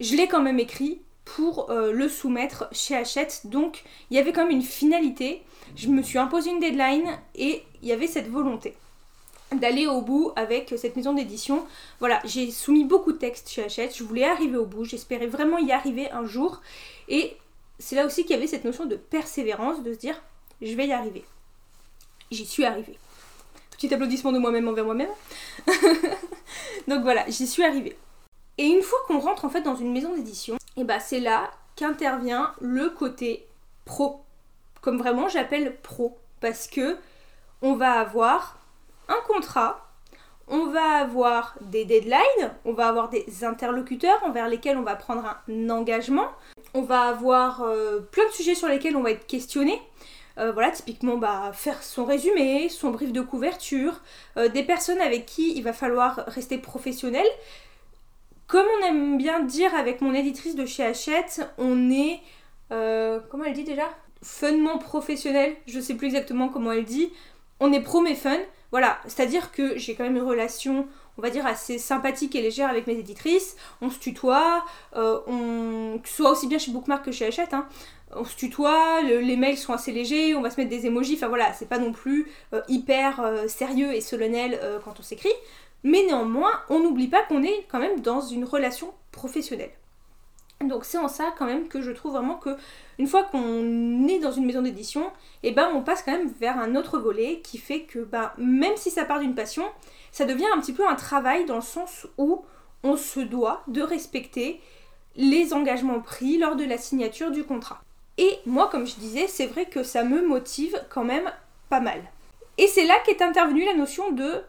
je 0.00 0.16
l'ai 0.16 0.28
quand 0.28 0.42
même 0.42 0.58
écrit 0.58 1.00
pour 1.24 1.70
euh, 1.70 1.92
le 1.92 2.10
soumettre 2.10 2.68
chez 2.72 2.94
Hachette. 2.94 3.46
Donc 3.46 3.82
il 4.10 4.18
y 4.18 4.20
avait 4.20 4.34
quand 4.34 4.42
même 4.42 4.56
une 4.56 4.60
finalité. 4.60 5.44
Je 5.76 5.88
me 5.88 6.02
suis 6.02 6.18
imposé 6.18 6.50
une 6.50 6.60
deadline 6.60 7.08
et 7.34 7.62
il 7.80 7.88
y 7.88 7.92
avait 7.92 8.06
cette 8.06 8.28
volonté 8.28 8.74
d'aller 9.52 9.86
au 9.86 10.00
bout 10.00 10.32
avec 10.36 10.74
cette 10.76 10.96
maison 10.96 11.12
d'édition. 11.12 11.66
Voilà, 12.00 12.20
j'ai 12.24 12.50
soumis 12.50 12.84
beaucoup 12.84 13.12
de 13.12 13.18
textes 13.18 13.48
chez 13.48 13.64
Hachette, 13.64 13.96
je 13.96 14.04
voulais 14.04 14.24
arriver 14.24 14.56
au 14.56 14.66
bout, 14.66 14.84
j'espérais 14.84 15.26
vraiment 15.26 15.58
y 15.58 15.72
arriver 15.72 16.10
un 16.10 16.24
jour. 16.24 16.60
Et 17.08 17.36
c'est 17.78 17.96
là 17.96 18.06
aussi 18.06 18.22
qu'il 18.22 18.32
y 18.32 18.38
avait 18.38 18.46
cette 18.46 18.64
notion 18.64 18.86
de 18.86 18.96
persévérance, 18.96 19.82
de 19.82 19.92
se 19.92 19.98
dire, 19.98 20.20
je 20.60 20.74
vais 20.74 20.86
y 20.86 20.92
arriver. 20.92 21.24
J'y 22.30 22.46
suis 22.46 22.64
arrivée. 22.64 22.98
Petit 23.70 23.92
applaudissement 23.92 24.32
de 24.32 24.38
moi-même 24.38 24.68
envers 24.68 24.84
moi-même. 24.84 25.10
Donc 26.88 27.02
voilà, 27.02 27.24
j'y 27.28 27.46
suis 27.46 27.62
arrivée. 27.62 27.96
Et 28.58 28.64
une 28.64 28.82
fois 28.82 28.98
qu'on 29.06 29.18
rentre 29.18 29.44
en 29.44 29.50
fait 29.50 29.60
dans 29.60 29.76
une 29.76 29.92
maison 29.92 30.14
d'édition, 30.14 30.54
et 30.54 30.80
eh 30.80 30.84
bah 30.84 30.94
ben, 30.94 31.00
c'est 31.00 31.20
là 31.20 31.50
qu'intervient 31.76 32.52
le 32.60 32.88
côté 32.88 33.46
pro. 33.84 34.22
Comme 34.80 34.98
vraiment 34.98 35.28
j'appelle 35.28 35.76
pro. 35.82 36.18
Parce 36.40 36.66
que 36.66 36.96
on 37.62 37.74
va 37.74 37.92
avoir 37.92 38.58
contrat, 39.26 39.86
on 40.48 40.66
va 40.66 40.98
avoir 40.98 41.56
des 41.60 41.84
deadlines, 41.84 42.54
on 42.64 42.72
va 42.72 42.88
avoir 42.88 43.08
des 43.08 43.44
interlocuteurs 43.44 44.22
envers 44.24 44.48
lesquels 44.48 44.76
on 44.76 44.82
va 44.82 44.94
prendre 44.94 45.24
un 45.48 45.70
engagement, 45.70 46.28
on 46.74 46.82
va 46.82 47.02
avoir 47.02 47.62
euh, 47.62 48.00
plein 48.00 48.26
de 48.26 48.32
sujets 48.32 48.54
sur 48.54 48.68
lesquels 48.68 48.96
on 48.96 49.02
va 49.02 49.10
être 49.10 49.26
questionné. 49.26 49.80
Euh, 50.38 50.52
voilà, 50.52 50.70
typiquement 50.70 51.16
bah, 51.16 51.50
faire 51.54 51.82
son 51.82 52.04
résumé, 52.04 52.68
son 52.68 52.90
brief 52.90 53.10
de 53.10 53.22
couverture, 53.22 54.00
euh, 54.36 54.48
des 54.48 54.62
personnes 54.62 55.00
avec 55.00 55.24
qui 55.26 55.56
il 55.56 55.62
va 55.62 55.72
falloir 55.72 56.24
rester 56.26 56.58
professionnel. 56.58 57.26
Comme 58.46 58.66
on 58.78 58.86
aime 58.86 59.18
bien 59.18 59.40
dire 59.40 59.74
avec 59.74 60.00
mon 60.00 60.14
éditrice 60.14 60.54
de 60.54 60.66
chez 60.66 60.84
Hachette, 60.84 61.48
on 61.58 61.90
est, 61.90 62.20
comment 62.68 63.42
elle 63.44 63.54
dit 63.54 63.64
déjà? 63.64 63.88
Funnement 64.22 64.78
professionnel, 64.78 65.56
je 65.66 65.80
sais 65.80 65.94
plus 65.94 66.06
exactement 66.06 66.48
comment 66.48 66.70
elle 66.70 66.84
dit. 66.84 67.12
On 67.58 67.72
est 67.72 67.80
pro 67.80 68.02
mais 68.02 68.14
fun, 68.14 68.38
voilà, 68.70 68.98
c'est-à-dire 69.06 69.52
que 69.52 69.78
j'ai 69.78 69.94
quand 69.94 70.04
même 70.04 70.16
une 70.16 70.22
relation, 70.22 70.86
on 71.18 71.22
va 71.22 71.30
dire, 71.30 71.46
assez 71.46 71.78
sympathique 71.78 72.34
et 72.34 72.42
légère 72.42 72.68
avec 72.68 72.86
mes 72.86 72.94
éditrices. 72.98 73.56
On 73.80 73.90
se 73.90 73.98
tutoie, 73.98 74.64
euh, 74.96 75.20
on... 75.26 76.00
soit 76.04 76.30
aussi 76.30 76.46
bien 76.46 76.58
chez 76.58 76.72
Bookmark 76.72 77.04
que 77.04 77.12
chez 77.12 77.26
Hachette, 77.26 77.54
hein. 77.54 77.66
on 78.12 78.24
se 78.24 78.36
tutoie, 78.36 79.02
les 79.02 79.36
mails 79.36 79.58
sont 79.58 79.72
assez 79.72 79.92
légers, 79.92 80.34
on 80.34 80.42
va 80.42 80.50
se 80.50 80.60
mettre 80.60 80.70
des 80.70 80.86
emojis, 80.86 81.14
enfin 81.14 81.28
voilà, 81.28 81.52
c'est 81.52 81.68
pas 81.68 81.78
non 81.78 81.92
plus 81.92 82.26
euh, 82.52 82.60
hyper 82.68 83.20
euh, 83.20 83.48
sérieux 83.48 83.94
et 83.94 84.00
solennel 84.00 84.60
quand 84.84 84.98
on 84.98 85.02
s'écrit. 85.02 85.32
Mais 85.82 86.02
néanmoins, 86.04 86.52
on 86.68 86.80
n'oublie 86.80 87.08
pas 87.08 87.22
qu'on 87.22 87.42
est 87.44 87.66
quand 87.68 87.78
même 87.78 88.00
dans 88.00 88.20
une 88.20 88.44
relation 88.44 88.92
professionnelle. 89.12 89.70
Donc 90.64 90.84
c'est 90.84 90.98
en 90.98 91.08
ça 91.08 91.34
quand 91.38 91.44
même 91.44 91.68
que 91.68 91.82
je 91.82 91.90
trouve 91.90 92.12
vraiment 92.12 92.36
que 92.36 92.56
une 92.98 93.06
fois 93.06 93.24
qu'on 93.24 94.08
est 94.08 94.18
dans 94.18 94.32
une 94.32 94.46
maison 94.46 94.62
d'édition, 94.62 95.06
et 95.42 95.48
eh 95.48 95.52
ben 95.52 95.70
on 95.74 95.82
passe 95.82 96.02
quand 96.02 96.12
même 96.12 96.32
vers 96.40 96.58
un 96.58 96.74
autre 96.76 96.98
volet 96.98 97.40
qui 97.40 97.58
fait 97.58 97.82
que 97.82 97.98
bah, 97.98 98.32
même 98.38 98.76
si 98.76 98.90
ça 98.90 99.04
part 99.04 99.20
d'une 99.20 99.34
passion, 99.34 99.64
ça 100.12 100.24
devient 100.24 100.46
un 100.54 100.60
petit 100.60 100.72
peu 100.72 100.88
un 100.88 100.94
travail 100.94 101.44
dans 101.44 101.56
le 101.56 101.60
sens 101.60 102.06
où 102.16 102.42
on 102.82 102.96
se 102.96 103.20
doit 103.20 103.62
de 103.68 103.82
respecter 103.82 104.60
les 105.14 105.52
engagements 105.52 106.00
pris 106.00 106.38
lors 106.38 106.56
de 106.56 106.64
la 106.64 106.78
signature 106.78 107.30
du 107.30 107.44
contrat. 107.44 107.82
Et 108.18 108.38
moi, 108.46 108.68
comme 108.70 108.86
je 108.86 108.96
disais, 108.96 109.26
c'est 109.28 109.46
vrai 109.46 109.66
que 109.66 109.82
ça 109.82 110.04
me 110.04 110.26
motive 110.26 110.80
quand 110.88 111.04
même 111.04 111.30
pas 111.68 111.80
mal. 111.80 112.02
Et 112.56 112.66
c'est 112.66 112.86
là 112.86 112.94
qu'est 113.04 113.20
intervenue 113.20 113.64
la 113.64 113.74
notion 113.74 114.10
de 114.10 114.42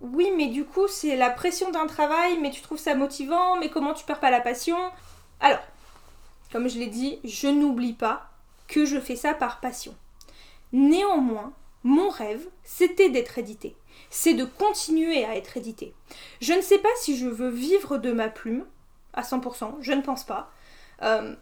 oui, 0.00 0.30
mais 0.36 0.46
du 0.46 0.64
coup, 0.64 0.86
c'est 0.86 1.16
la 1.16 1.30
pression 1.30 1.70
d'un 1.70 1.86
travail, 1.86 2.38
mais 2.40 2.50
tu 2.50 2.60
trouves 2.60 2.78
ça 2.78 2.94
motivant, 2.94 3.56
mais 3.56 3.68
comment 3.68 3.94
tu 3.94 4.04
perds 4.04 4.20
pas 4.20 4.30
la 4.30 4.40
passion? 4.40 4.76
Alors, 5.40 5.60
comme 6.52 6.68
je 6.68 6.78
l'ai 6.78 6.86
dit, 6.86 7.18
je 7.24 7.48
n'oublie 7.48 7.92
pas 7.92 8.30
que 8.66 8.84
je 8.84 9.00
fais 9.00 9.16
ça 9.16 9.34
par 9.34 9.60
passion. 9.60 9.94
Néanmoins, 10.72 11.52
mon 11.84 12.08
rêve, 12.10 12.46
c'était 12.64 13.08
d'être 13.08 13.38
édité. 13.38 13.76
C'est 14.10 14.34
de 14.34 14.44
continuer 14.44 15.24
à 15.24 15.36
être 15.36 15.56
édité. 15.56 15.94
Je 16.40 16.52
ne 16.52 16.60
sais 16.60 16.78
pas 16.78 16.88
si 17.00 17.16
je 17.16 17.26
veux 17.26 17.50
vivre 17.50 17.98
de 17.98 18.12
ma 18.12 18.28
plume 18.28 18.64
à 19.14 19.22
100%, 19.22 19.76
je 19.80 19.92
ne 19.92 20.02
pense 20.02 20.24
pas. 20.24 20.50
Euh, 21.02 21.34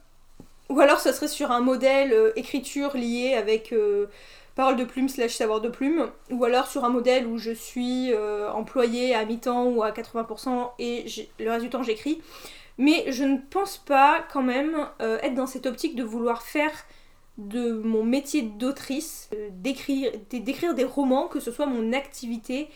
ou 0.69 0.81
alors 0.81 1.01
ce 1.01 1.13
serait 1.13 1.29
sur 1.29 1.51
un 1.51 1.61
modèle 1.61 2.13
euh, 2.13 2.33
écriture 2.37 2.97
lié 2.97 3.35
avec 3.35 3.73
euh, 3.73 4.07
parole 4.55 4.77
de 4.77 4.85
plume 4.85 5.09
slash 5.09 5.35
savoir 5.35 5.61
de 5.61 5.69
plume. 5.69 6.11
Ou 6.31 6.45
alors 6.45 6.67
sur 6.67 6.85
un 6.85 6.89
modèle 6.89 7.27
où 7.27 7.39
je 7.39 7.53
suis 7.53 8.13
employée 8.53 9.15
à 9.15 9.25
mi-temps 9.25 9.67
ou 9.67 9.83
à 9.83 9.91
80% 9.91 10.71
et 10.79 11.07
le 11.39 11.51
reste 11.51 11.65
du 11.65 11.71
temps 11.71 11.83
j'écris. 11.83 12.23
Mais 12.79 13.11
je 13.11 13.25
ne 13.25 13.39
pense 13.39 13.79
pas 13.79 14.25
quand 14.33 14.43
même 14.43 14.89
être 15.01 15.35
dans 15.35 15.47
cette 15.47 15.67
optique 15.67 15.97
de 15.97 16.03
vouloir 16.03 16.43
faire 16.43 16.73
de 17.39 17.73
mon 17.73 18.03
métier 18.03 18.43
d'autrice, 18.43 19.29
euh, 19.35 19.51
d'écrire, 19.53 20.75
des 20.75 20.85
romans, 20.85 21.29
que 21.29 21.41
ce 21.41 21.51
soit 21.51 21.67
mon 21.67 21.93
activité 21.93 22.69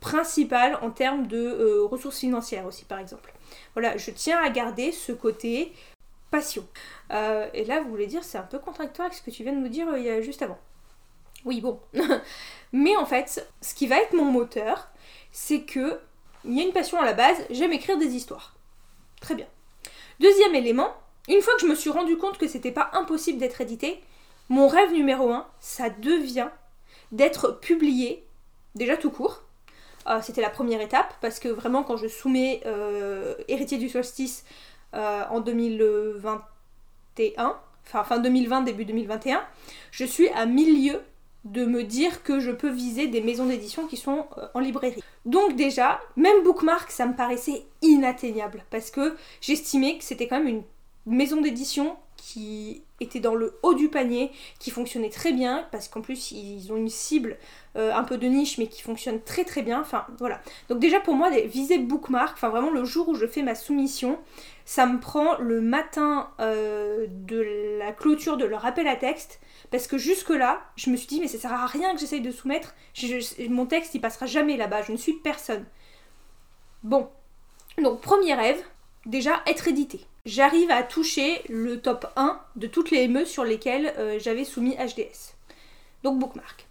principale 0.00 0.78
en 0.82 0.90
termes 0.90 1.26
de 1.26 1.38
euh, 1.38 1.84
ressources 1.84 2.18
financières 2.18 2.66
aussi 2.66 2.84
par 2.84 2.98
exemple. 2.98 3.32
Voilà, 3.74 3.96
je 3.96 4.10
tiens 4.10 4.38
à 4.42 4.50
garder 4.50 4.92
ce 4.92 5.12
côté 5.12 5.72
passion. 6.30 6.66
Euh, 7.12 7.48
et 7.54 7.64
là, 7.64 7.80
vous 7.80 7.88
voulez 7.88 8.06
dire, 8.06 8.24
c'est 8.24 8.38
un 8.38 8.42
peu 8.42 8.58
contradictoire 8.58 9.06
avec 9.06 9.16
ce 9.16 9.22
que 9.22 9.30
tu 9.30 9.42
viens 9.42 9.52
de 9.52 9.58
nous 9.58 9.68
dire 9.68 9.86
juste 10.20 10.42
avant. 10.42 10.58
Oui, 11.44 11.60
bon. 11.60 11.80
Mais 12.72 12.96
en 12.96 13.06
fait, 13.06 13.46
ce 13.60 13.74
qui 13.74 13.86
va 13.86 13.98
être 13.98 14.14
mon 14.14 14.24
moteur, 14.24 14.88
c'est 15.30 15.62
que 15.62 16.00
il 16.44 16.58
y 16.58 16.60
a 16.60 16.64
une 16.64 16.72
passion 16.72 17.00
à 17.00 17.06
la 17.06 17.14
base, 17.14 17.38
j'aime 17.50 17.72
écrire 17.72 17.96
des 17.96 18.14
histoires. 18.14 18.53
Très 19.24 19.34
bien. 19.36 19.46
Deuxième 20.20 20.54
élément, 20.54 20.94
une 21.28 21.40
fois 21.40 21.54
que 21.54 21.62
je 21.62 21.66
me 21.66 21.74
suis 21.74 21.88
rendu 21.88 22.18
compte 22.18 22.36
que 22.36 22.46
c'était 22.46 22.70
pas 22.70 22.90
impossible 22.92 23.38
d'être 23.38 23.62
édité, 23.62 24.02
mon 24.50 24.68
rêve 24.68 24.92
numéro 24.92 25.30
un, 25.30 25.46
ça 25.60 25.88
devient 25.88 26.48
d'être 27.10 27.58
publié, 27.60 28.22
déjà 28.74 28.98
tout 28.98 29.10
court. 29.10 29.40
Euh, 30.06 30.20
c'était 30.22 30.42
la 30.42 30.50
première 30.50 30.82
étape, 30.82 31.14
parce 31.22 31.38
que 31.38 31.48
vraiment 31.48 31.84
quand 31.84 31.96
je 31.96 32.06
soumets 32.06 32.60
euh, 32.66 33.34
Héritier 33.48 33.78
du 33.78 33.88
solstice 33.88 34.44
euh, 34.92 35.22
en 35.30 35.40
2021, 35.40 37.56
enfin 37.86 38.04
fin 38.04 38.18
2020, 38.18 38.60
début 38.60 38.84
2021, 38.84 39.42
je 39.90 40.04
suis 40.04 40.28
à 40.28 40.44
milieu 40.44 41.00
de 41.44 41.64
me 41.64 41.84
dire 41.84 42.22
que 42.22 42.40
je 42.40 42.50
peux 42.50 42.70
viser 42.70 43.06
des 43.06 43.20
maisons 43.20 43.46
d'édition 43.46 43.86
qui 43.86 43.96
sont 43.96 44.26
en 44.54 44.60
librairie. 44.60 45.02
Donc 45.26 45.56
déjà, 45.56 46.00
même 46.16 46.42
Bookmark, 46.42 46.90
ça 46.90 47.06
me 47.06 47.14
paraissait 47.14 47.64
inatteignable, 47.82 48.64
parce 48.70 48.90
que 48.90 49.16
j'estimais 49.40 49.98
que 49.98 50.04
c'était 50.04 50.26
quand 50.26 50.38
même 50.38 50.48
une 50.48 50.62
maison 51.06 51.40
d'édition 51.40 51.96
qui 52.16 52.82
était 53.00 53.20
dans 53.20 53.34
le 53.34 53.58
haut 53.62 53.74
du 53.74 53.88
panier, 53.90 54.30
qui 54.58 54.70
fonctionnait 54.70 55.10
très 55.10 55.32
bien, 55.32 55.66
parce 55.70 55.88
qu'en 55.88 56.00
plus 56.00 56.32
ils 56.32 56.72
ont 56.72 56.76
une 56.76 56.88
cible 56.88 57.36
euh, 57.76 57.92
un 57.92 58.04
peu 58.04 58.16
de 58.16 58.26
niche, 58.26 58.56
mais 58.56 58.66
qui 58.66 58.80
fonctionne 58.80 59.20
très 59.20 59.44
très 59.44 59.62
bien. 59.62 59.80
Enfin 59.80 60.06
voilà. 60.18 60.40
Donc 60.70 60.78
déjà 60.78 61.00
pour 61.00 61.14
moi, 61.14 61.28
viser 61.30 61.76
bookmark, 61.78 62.34
enfin 62.34 62.48
vraiment 62.48 62.70
le 62.70 62.84
jour 62.84 63.08
où 63.08 63.14
je 63.14 63.26
fais 63.26 63.42
ma 63.42 63.54
soumission, 63.54 64.18
ça 64.64 64.86
me 64.86 64.98
prend 64.98 65.36
le 65.38 65.60
matin 65.60 66.30
euh, 66.40 67.06
de 67.10 67.78
la 67.78 67.92
clôture 67.92 68.38
de 68.38 68.46
leur 68.46 68.64
appel 68.64 68.88
à 68.88 68.96
texte, 68.96 69.40
parce 69.76 69.88
que 69.88 69.98
jusque-là, 69.98 70.62
je 70.76 70.90
me 70.90 70.96
suis 70.96 71.06
dit, 71.06 71.20
mais 71.20 71.28
ça 71.28 71.38
sert 71.38 71.52
à 71.52 71.66
rien 71.66 71.94
que 71.94 72.00
j'essaye 72.00 72.20
de 72.20 72.30
soumettre, 72.30 72.74
mon 73.48 73.66
texte 73.66 73.94
il 73.94 74.00
passera 74.00 74.26
jamais 74.26 74.56
là-bas, 74.56 74.82
je 74.82 74.92
ne 74.92 74.96
suis 74.96 75.14
personne. 75.14 75.64
Bon. 76.82 77.08
Donc 77.82 78.00
premier 78.00 78.34
rêve, 78.34 78.62
déjà 79.06 79.42
être 79.46 79.66
édité 79.66 80.06
j'arrive 80.26 80.70
à 80.70 80.82
toucher 80.82 81.42
le 81.48 81.80
top 81.80 82.06
1 82.16 82.40
de 82.56 82.66
toutes 82.66 82.90
les 82.90 83.08
ME 83.08 83.24
sur 83.24 83.44
lesquelles 83.44 83.94
euh, 83.98 84.18
j'avais 84.18 84.44
soumis 84.44 84.76
HDS. 84.76 85.34
Donc 86.02 86.18
bookmark. 86.18 86.66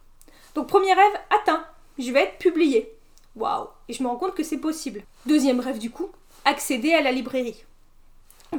Donc 0.56 0.68
premier 0.68 0.94
rêve 0.94 1.13
atteint, 1.30 1.66
je 1.98 2.12
vais 2.12 2.24
être 2.24 2.38
publié. 2.38 2.92
Waouh 3.36 3.68
Et 3.89 3.94
je 3.94 4.04
me 4.04 4.08
rends 4.08 4.18
compte 4.18 4.36
que 4.36 4.44
c'est 4.44 4.58
possible. 4.58 5.04
Deuxième 5.26 5.60
rêve 5.60 5.80
du 5.80 5.92
coup, 5.92 6.10
accéder 6.46 6.94
à 6.94 7.02
la 7.02 7.12
librairie. 7.12 7.63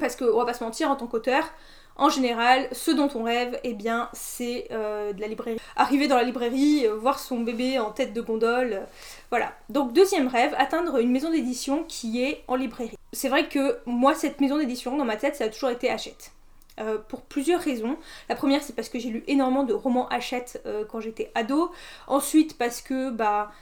Parce 0.00 0.16
que, 0.16 0.24
on 0.24 0.38
va 0.38 0.46
pas 0.46 0.54
se 0.54 0.64
mentir, 0.64 0.90
en 0.90 0.96
tant 0.96 1.06
qu'auteur, 1.06 1.44
en 1.96 2.08
général, 2.08 2.68
ce 2.72 2.90
dont 2.90 3.08
on 3.14 3.22
rêve, 3.22 3.58
eh 3.64 3.74
bien, 3.74 4.08
c'est 4.12 4.68
euh, 4.72 5.12
de 5.12 5.20
la 5.20 5.28
librairie. 5.28 5.58
Arriver 5.76 6.08
dans 6.08 6.16
la 6.16 6.24
librairie, 6.24 6.86
euh, 6.86 6.94
voir 6.96 7.18
son 7.18 7.40
bébé 7.40 7.78
en 7.78 7.90
tête 7.90 8.12
de 8.12 8.20
gondole, 8.20 8.82
voilà. 9.30 9.52
Donc 9.68 9.92
deuxième 9.92 10.28
rêve, 10.28 10.54
atteindre 10.58 10.98
une 10.98 11.10
maison 11.10 11.30
d'édition 11.30 11.84
qui 11.84 12.22
est 12.22 12.44
en 12.48 12.56
librairie 12.56 12.96
c'est 13.14 13.28
vrai 13.28 13.48
que 13.48 13.78
moi, 13.86 14.14
cette 14.14 14.40
maison 14.40 14.58
d'édition, 14.58 14.96
dans 14.96 15.04
ma 15.04 15.16
tête, 15.16 15.36
ça 15.36 15.44
a 15.44 15.48
toujours 15.48 15.70
été 15.70 15.88
Hachette. 15.88 16.32
Euh, 16.80 16.98
pour 16.98 17.22
plusieurs 17.22 17.60
raisons. 17.60 17.96
La 18.28 18.34
première, 18.34 18.62
c'est 18.62 18.74
parce 18.74 18.88
que 18.88 18.98
j'ai 18.98 19.10
lu 19.10 19.22
énormément 19.28 19.62
de 19.62 19.72
romans 19.72 20.08
Hachette 20.08 20.60
euh, 20.66 20.84
quand 20.84 21.00
j'étais 21.00 21.30
ado. 21.36 21.70
Ensuite, 22.08 22.58
parce 22.58 22.82
que 22.82 23.10
bah, 23.10 23.52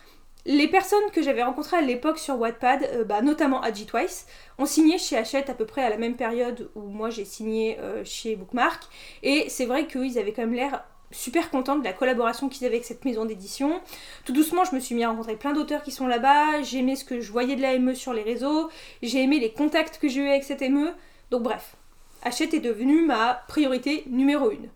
les 0.44 0.68
personnes 0.68 1.10
que 1.12 1.22
j'avais 1.22 1.42
rencontrées 1.42 1.76
à 1.76 1.82
l'époque 1.82 2.18
sur 2.18 2.38
Wattpad, 2.38 2.82
euh, 2.94 3.04
bah, 3.04 3.22
notamment 3.22 3.60
Adji 3.62 3.86
Twice, 3.86 4.26
ont 4.58 4.66
signé 4.66 4.98
chez 4.98 5.16
Hachette 5.16 5.50
à 5.50 5.54
peu 5.54 5.66
près 5.66 5.84
à 5.84 5.90
la 5.90 5.96
même 5.96 6.16
période 6.16 6.70
où 6.74 6.82
moi 6.82 7.10
j'ai 7.10 7.24
signé 7.24 7.78
chez 8.04 8.36
Bookmark. 8.36 8.82
Et 9.22 9.48
c'est 9.48 9.66
vrai 9.66 9.86
qu'ils 9.86 10.18
avaient 10.18 10.32
quand 10.32 10.42
même 10.42 10.54
l'air 10.54 10.84
super 11.12 11.50
contente 11.50 11.80
de 11.80 11.84
la 11.84 11.92
collaboration 11.92 12.48
qu'ils 12.48 12.66
avaient 12.66 12.76
avec 12.76 12.86
cette 12.86 13.04
maison 13.04 13.24
d'édition. 13.24 13.80
Tout 14.24 14.32
doucement, 14.32 14.64
je 14.64 14.74
me 14.74 14.80
suis 14.80 14.94
mis 14.94 15.04
à 15.04 15.10
rencontrer 15.10 15.36
plein 15.36 15.52
d'auteurs 15.52 15.82
qui 15.82 15.90
sont 15.90 16.06
là-bas, 16.06 16.62
j'ai 16.62 16.78
aimé 16.78 16.96
ce 16.96 17.04
que 17.04 17.20
je 17.20 17.30
voyais 17.30 17.56
de 17.56 17.62
la 17.62 17.78
ME 17.78 17.94
sur 17.94 18.12
les 18.12 18.22
réseaux, 18.22 18.68
j'ai 19.02 19.22
aimé 19.22 19.38
les 19.38 19.52
contacts 19.52 19.98
que 19.98 20.08
j'ai 20.08 20.22
eu 20.22 20.28
avec 20.28 20.44
cette 20.44 20.62
ME. 20.62 20.92
Donc 21.30 21.42
bref, 21.42 21.76
Hachette 22.22 22.54
est 22.54 22.60
devenue 22.60 23.04
ma 23.04 23.42
priorité 23.48 24.04
numéro 24.08 24.50
une. 24.50 24.68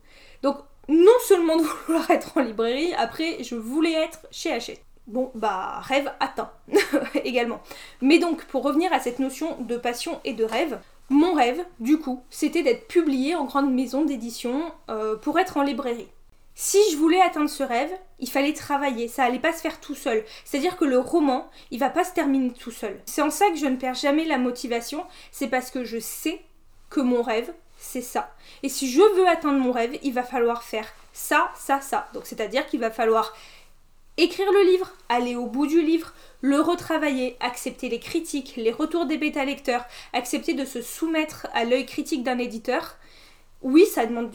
Donc 0.43 0.59
non 0.89 1.19
seulement 1.27 1.57
de 1.57 1.63
vouloir 1.63 2.11
être 2.11 2.37
en 2.37 2.43
librairie, 2.43 2.95
après 2.95 3.43
je 3.43 3.57
voulais 3.57 3.93
être 3.93 4.21
chez 4.31 4.53
Hachette. 4.53 4.86
Bon, 5.07 5.31
bah, 5.35 5.81
rêve 5.83 6.13
atteint 6.19 6.51
également. 7.25 7.61
Mais 8.01 8.19
donc, 8.19 8.45
pour 8.47 8.63
revenir 8.63 8.93
à 8.93 9.01
cette 9.01 9.19
notion 9.19 9.57
de 9.61 9.77
passion 9.77 10.21
et 10.25 10.33
de 10.33 10.45
rêve, 10.45 10.81
mon 11.09 11.35
rêve, 11.35 11.65
du 11.79 11.99
coup, 11.99 12.23
c'était 12.31 12.63
d'être 12.63 12.89
publié 12.89 13.37
en 13.37 13.45
grande 13.45 13.73
maison 13.73 14.05
d'édition 14.05 14.73
euh, 14.91 15.17
pour 15.17 15.39
être 15.39 15.57
en 15.57 15.63
librairie. 15.63 16.09
Si 16.57 16.79
je 16.91 16.97
voulais 16.97 17.21
atteindre 17.21 17.51
ce 17.51 17.63
rêve, 17.63 17.93
il 18.19 18.31
fallait 18.31 18.55
travailler, 18.55 19.09
ça 19.09 19.25
allait 19.25 19.39
pas 19.39 19.53
se 19.53 19.61
faire 19.61 19.79
tout 19.79 19.95
seul. 19.95 20.25
C'est-à-dire 20.45 20.77
que 20.77 20.87
le 20.87 20.99
roman, 20.99 21.49
il 21.71 21.79
va 21.79 21.91
pas 21.91 22.03
se 22.03 22.13
terminer 22.13 22.51
tout 22.53 22.71
seul. 22.71 22.99
C'est 23.05 23.23
en 23.23 23.31
ça 23.31 23.51
que 23.51 23.57
je 23.57 23.67
ne 23.67 23.77
perds 23.77 23.95
jamais 23.95 24.25
la 24.25 24.39
motivation, 24.39 25.05
c'est 25.31 25.49
parce 25.49 25.71
que 25.71 25.85
je 25.85 25.99
sais 25.99 26.41
que 26.89 27.01
mon 27.01 27.23
rêve, 27.23 27.53
c'est 27.77 28.01
ça. 28.01 28.35
Et 28.63 28.69
si 28.69 28.91
je 28.91 29.03
veux 29.03 29.29
atteindre 29.29 29.59
mon 29.59 29.71
rêve, 29.71 29.99
il 30.03 30.15
va 30.15 30.23
falloir 30.23 30.63
faire 30.63 30.89
ça, 31.13 31.51
ça, 31.57 31.81
ça. 31.81 32.09
Donc 32.15 32.27
c'est-à-dire 32.27 32.67
qu'il 32.67 32.81
va 32.81 32.91
falloir 32.91 33.35
écrire 34.17 34.51
le 34.51 34.63
livre, 34.71 34.93
aller 35.09 35.37
au 35.37 35.47
bout 35.47 35.67
du 35.67 35.83
livre, 35.83 36.13
le 36.41 36.61
retravailler, 36.61 37.37
accepter 37.41 37.89
les 37.89 38.01
critiques, 38.01 38.55
les 38.57 38.73
retours 38.73 39.07
des 39.07 39.19
bêta-lecteurs, 39.19 39.85
accepter 40.13 40.55
de 40.55 40.65
se 40.65 40.81
soumettre 40.83 41.47
à 41.55 41.65
l'œil 41.65 41.87
critique 41.87 42.23
d'un 42.23 42.39
éditeur. 42.39 42.97
Oui, 43.63 43.85
ça 43.87 44.07
demande 44.07 44.35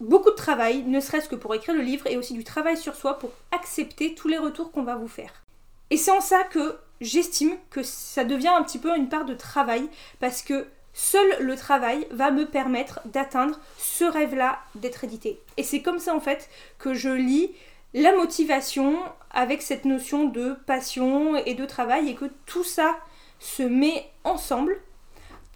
beaucoup 0.00 0.30
de 0.30 0.36
travail, 0.36 0.82
ne 0.84 1.00
serait-ce 1.00 1.28
que 1.28 1.36
pour 1.36 1.54
écrire 1.54 1.74
le 1.74 1.82
livre, 1.82 2.06
et 2.06 2.16
aussi 2.16 2.34
du 2.34 2.44
travail 2.44 2.76
sur 2.76 2.94
soi 2.94 3.18
pour 3.18 3.30
accepter 3.52 4.14
tous 4.14 4.28
les 4.28 4.38
retours 4.38 4.72
qu'on 4.72 4.82
va 4.82 4.96
vous 4.96 5.08
faire. 5.08 5.42
Et 5.90 5.96
c'est 5.96 6.10
en 6.10 6.20
ça 6.20 6.42
que 6.44 6.76
j'estime 7.00 7.56
que 7.70 7.82
ça 7.82 8.24
devient 8.24 8.48
un 8.48 8.62
petit 8.62 8.78
peu 8.78 8.96
une 8.96 9.08
part 9.08 9.24
de 9.24 9.34
travail, 9.34 9.88
parce 10.20 10.42
que 10.42 10.66
seul 10.94 11.36
le 11.40 11.56
travail 11.56 12.06
va 12.10 12.30
me 12.30 12.46
permettre 12.46 13.00
d'atteindre 13.06 13.58
ce 13.78 14.04
rêve-là 14.04 14.58
d'être 14.74 15.04
édité. 15.04 15.40
Et 15.56 15.62
c'est 15.62 15.80
comme 15.80 15.98
ça 15.98 16.14
en 16.14 16.20
fait 16.20 16.50
que 16.78 16.92
je 16.92 17.08
lis 17.08 17.50
la 17.94 18.14
motivation 18.14 18.98
avec 19.32 19.62
cette 19.62 19.84
notion 19.84 20.24
de 20.24 20.54
passion 20.66 21.36
et 21.36 21.54
de 21.54 21.64
travail, 21.64 22.08
et 22.08 22.14
que 22.14 22.30
tout 22.46 22.64
ça 22.64 22.98
se 23.38 23.62
met 23.62 24.10
ensemble 24.24 24.80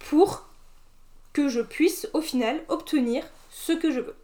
pour 0.09 0.45
que 1.33 1.49
je 1.49 1.61
puisse 1.61 2.09
au 2.13 2.21
final 2.21 2.63
obtenir 2.67 3.23
ce 3.51 3.71
que 3.73 3.91
je 3.91 3.99
veux. 3.99 4.15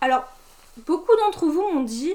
Alors, 0.00 0.24
beaucoup 0.86 1.16
d'entre 1.16 1.46
vous 1.46 1.62
m'ont 1.72 1.82
dit 1.82 2.14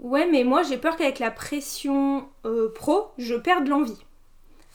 Ouais, 0.00 0.26
mais 0.26 0.44
moi 0.44 0.62
j'ai 0.62 0.78
peur 0.78 0.96
qu'avec 0.96 1.18
la 1.18 1.30
pression 1.30 2.28
euh, 2.46 2.72
pro, 2.74 3.12
je 3.18 3.34
perde 3.34 3.68
l'envie. 3.68 3.98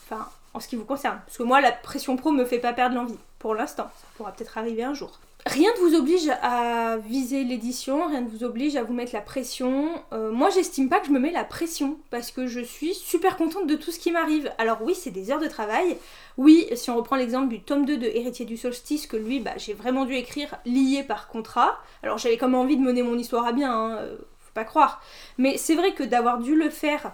Enfin, 0.04 0.30
en 0.56 0.60
ce 0.60 0.68
qui 0.68 0.76
vous 0.76 0.86
concerne. 0.86 1.20
Parce 1.26 1.38
que 1.38 1.44
moi, 1.44 1.62
la 1.62 1.72
pression 1.72 2.16
pro 2.16 2.32
me 2.32 2.46
fait 2.46 2.60
pas 2.60 2.74
perdre 2.74 2.96
l'envie. 2.96 3.18
pour 3.40 3.54
l'instant. 3.54 3.90
Ça 4.02 4.08
pourra 4.16 4.32
peut-être 4.32 4.58
arriver 4.58 4.84
un 4.84 4.94
jour. 4.94 5.20
Rien 5.48 5.70
ne 5.76 5.80
vous 5.80 5.96
oblige 5.96 6.28
à 6.42 6.98
viser 6.98 7.44
l'édition, 7.44 8.08
rien 8.08 8.22
ne 8.22 8.28
vous 8.28 8.44
oblige 8.44 8.76
à 8.78 8.84
vous 8.84 8.96
mettre 8.96 9.14
la 9.14 9.22
pression. 9.22 9.92
Euh, 10.12 10.32
moi, 10.32 10.50
j'estime 10.50 10.90
pas 10.90 11.00
que 11.00 11.06
je 11.06 11.12
me 11.12 11.20
mets 11.20 11.32
la 11.32 11.44
pression 11.44 12.00
parce 12.10 12.32
que 12.32 12.48
je 12.48 12.62
suis 12.62 12.96
super 12.96 13.38
contente 13.38 13.68
de 13.68 13.76
tout 13.76 13.92
ce 13.92 14.00
qui 14.00 14.12
m'arrive. 14.12 14.52
Alors 14.58 14.80
oui, 14.82 14.96
c'est 14.96 15.12
des 15.12 15.30
heures 15.30 15.40
de 15.40 15.48
travail. 15.48 15.98
Oui, 16.38 16.68
si 16.76 16.90
on 16.90 16.96
reprend 16.96 17.16
l'exemple 17.16 17.50
du 17.50 17.62
tome 17.62 17.86
2 17.86 17.98
de 17.98 18.08
Héritier 18.08 18.46
du 18.46 18.58
Solstice, 18.58 19.06
que 19.06 19.18
lui, 19.18 19.40
bah, 19.40 19.54
j'ai 19.58 19.76
vraiment 19.76 20.06
dû 20.06 20.16
écrire 20.16 20.56
lié 20.66 21.04
par 21.04 21.28
contrat. 21.28 21.78
Alors 22.02 22.18
j'avais 22.18 22.38
comme 22.38 22.56
envie 22.56 22.78
de 22.78 22.82
mener 22.82 23.04
mon 23.04 23.16
histoire 23.16 23.46
à 23.46 23.52
bien, 23.52 23.72
hein, 23.72 23.98
euh, 23.98 24.18
faut 24.40 24.54
pas 24.56 24.66
croire. 24.66 25.04
Mais 25.38 25.58
c'est 25.58 25.76
vrai 25.76 25.94
que 25.94 26.02
d'avoir 26.02 26.40
dû 26.40 26.56
le 26.56 26.72
faire 26.72 27.12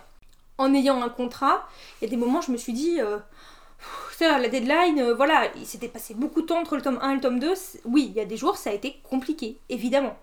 en 0.57 0.73
ayant 0.73 1.01
un 1.01 1.09
contrat, 1.09 1.67
il 1.99 2.05
y 2.05 2.07
a 2.07 2.09
des 2.09 2.17
moments 2.17 2.39
je 2.39 2.53
me 2.53 2.57
suis 2.57 2.73
dit... 2.73 3.01
Euh, 3.01 3.17
la 4.27 4.47
deadline, 4.47 4.99
euh, 4.99 5.13
voilà, 5.13 5.47
il 5.55 5.65
s'était 5.65 5.87
passé 5.87 6.13
beaucoup 6.13 6.41
de 6.41 6.47
temps 6.47 6.59
entre 6.59 6.75
le 6.75 6.81
tome 6.81 6.99
1 7.01 7.11
et 7.11 7.15
le 7.15 7.21
tome 7.21 7.39
2. 7.39 7.53
Oui, 7.85 8.07
il 8.09 8.13
y 8.15 8.19
a 8.19 8.25
des 8.25 8.37
jours, 8.37 8.57
ça 8.57 8.69
a 8.69 8.73
été 8.73 8.99
compliqué, 9.03 9.57
évidemment. 9.69 10.17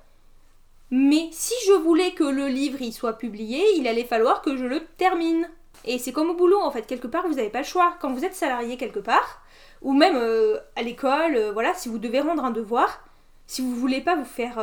Mais 0.90 1.28
si 1.32 1.54
je 1.66 1.72
voulais 1.72 2.12
que 2.12 2.24
le 2.24 2.46
livre 2.46 2.80
y 2.80 2.92
soit 2.92 3.18
publié, 3.18 3.62
il 3.76 3.86
allait 3.86 4.04
falloir 4.04 4.42
que 4.42 4.56
je 4.56 4.64
le 4.64 4.84
termine. 4.96 5.48
Et 5.84 5.98
c'est 5.98 6.12
comme 6.12 6.30
au 6.30 6.34
boulot, 6.34 6.60
en 6.60 6.70
fait, 6.70 6.86
quelque 6.86 7.06
part, 7.06 7.26
vous 7.28 7.34
n'avez 7.34 7.50
pas 7.50 7.60
le 7.60 7.64
choix. 7.64 7.94
Quand 8.00 8.12
vous 8.12 8.24
êtes 8.24 8.34
salarié 8.34 8.76
quelque 8.76 9.00
part, 9.00 9.42
ou 9.82 9.92
même 9.92 10.16
euh, 10.16 10.58
à 10.76 10.82
l'école, 10.82 11.36
euh, 11.36 11.52
voilà, 11.52 11.74
si 11.74 11.88
vous 11.88 11.98
devez 11.98 12.20
rendre 12.20 12.44
un 12.44 12.50
devoir, 12.50 13.04
si 13.46 13.62
vous 13.62 13.74
voulez 13.74 14.00
pas 14.00 14.16
vous 14.16 14.24
faire 14.24 14.58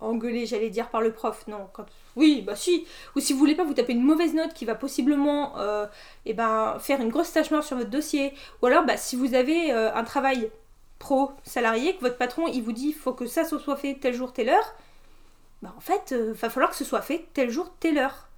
engueuler, 0.00 0.46
j'allais 0.46 0.70
dire, 0.70 0.88
par 0.88 1.00
le 1.00 1.12
prof, 1.12 1.46
non, 1.46 1.68
oui, 2.16 2.42
bah 2.42 2.56
si. 2.56 2.86
Ou 3.16 3.20
si 3.20 3.32
vous 3.32 3.38
voulez 3.38 3.54
pas 3.54 3.64
vous 3.64 3.74
taper 3.74 3.92
une 3.92 4.02
mauvaise 4.02 4.34
note 4.34 4.52
qui 4.54 4.64
va 4.64 4.74
possiblement 4.74 5.58
euh, 5.58 5.86
eh 6.26 6.34
ben, 6.34 6.76
faire 6.78 7.00
une 7.00 7.08
grosse 7.08 7.32
tâche 7.32 7.50
noire 7.50 7.64
sur 7.64 7.76
votre 7.76 7.90
dossier. 7.90 8.34
Ou 8.60 8.66
alors, 8.66 8.84
bah, 8.84 8.96
si 8.96 9.16
vous 9.16 9.34
avez 9.34 9.72
euh, 9.72 9.94
un 9.94 10.04
travail 10.04 10.50
pro 10.98 11.32
salarié, 11.44 11.96
que 11.96 12.00
votre 12.02 12.18
patron 12.18 12.46
il 12.46 12.62
vous 12.62 12.72
dit 12.72 12.92
faut 12.92 13.12
que 13.12 13.26
ça 13.26 13.44
soit 13.44 13.76
fait 13.76 13.98
tel 14.00 14.14
jour, 14.14 14.32
telle 14.32 14.50
heure, 14.50 14.74
bah 15.62 15.72
en 15.76 15.80
fait, 15.80 16.12
euh, 16.12 16.32
va 16.34 16.50
falloir 16.50 16.70
que 16.70 16.76
ce 16.76 16.84
soit 16.84 17.02
fait 17.02 17.26
tel 17.34 17.50
jour, 17.50 17.72
telle 17.80 17.98
heure. 17.98 18.28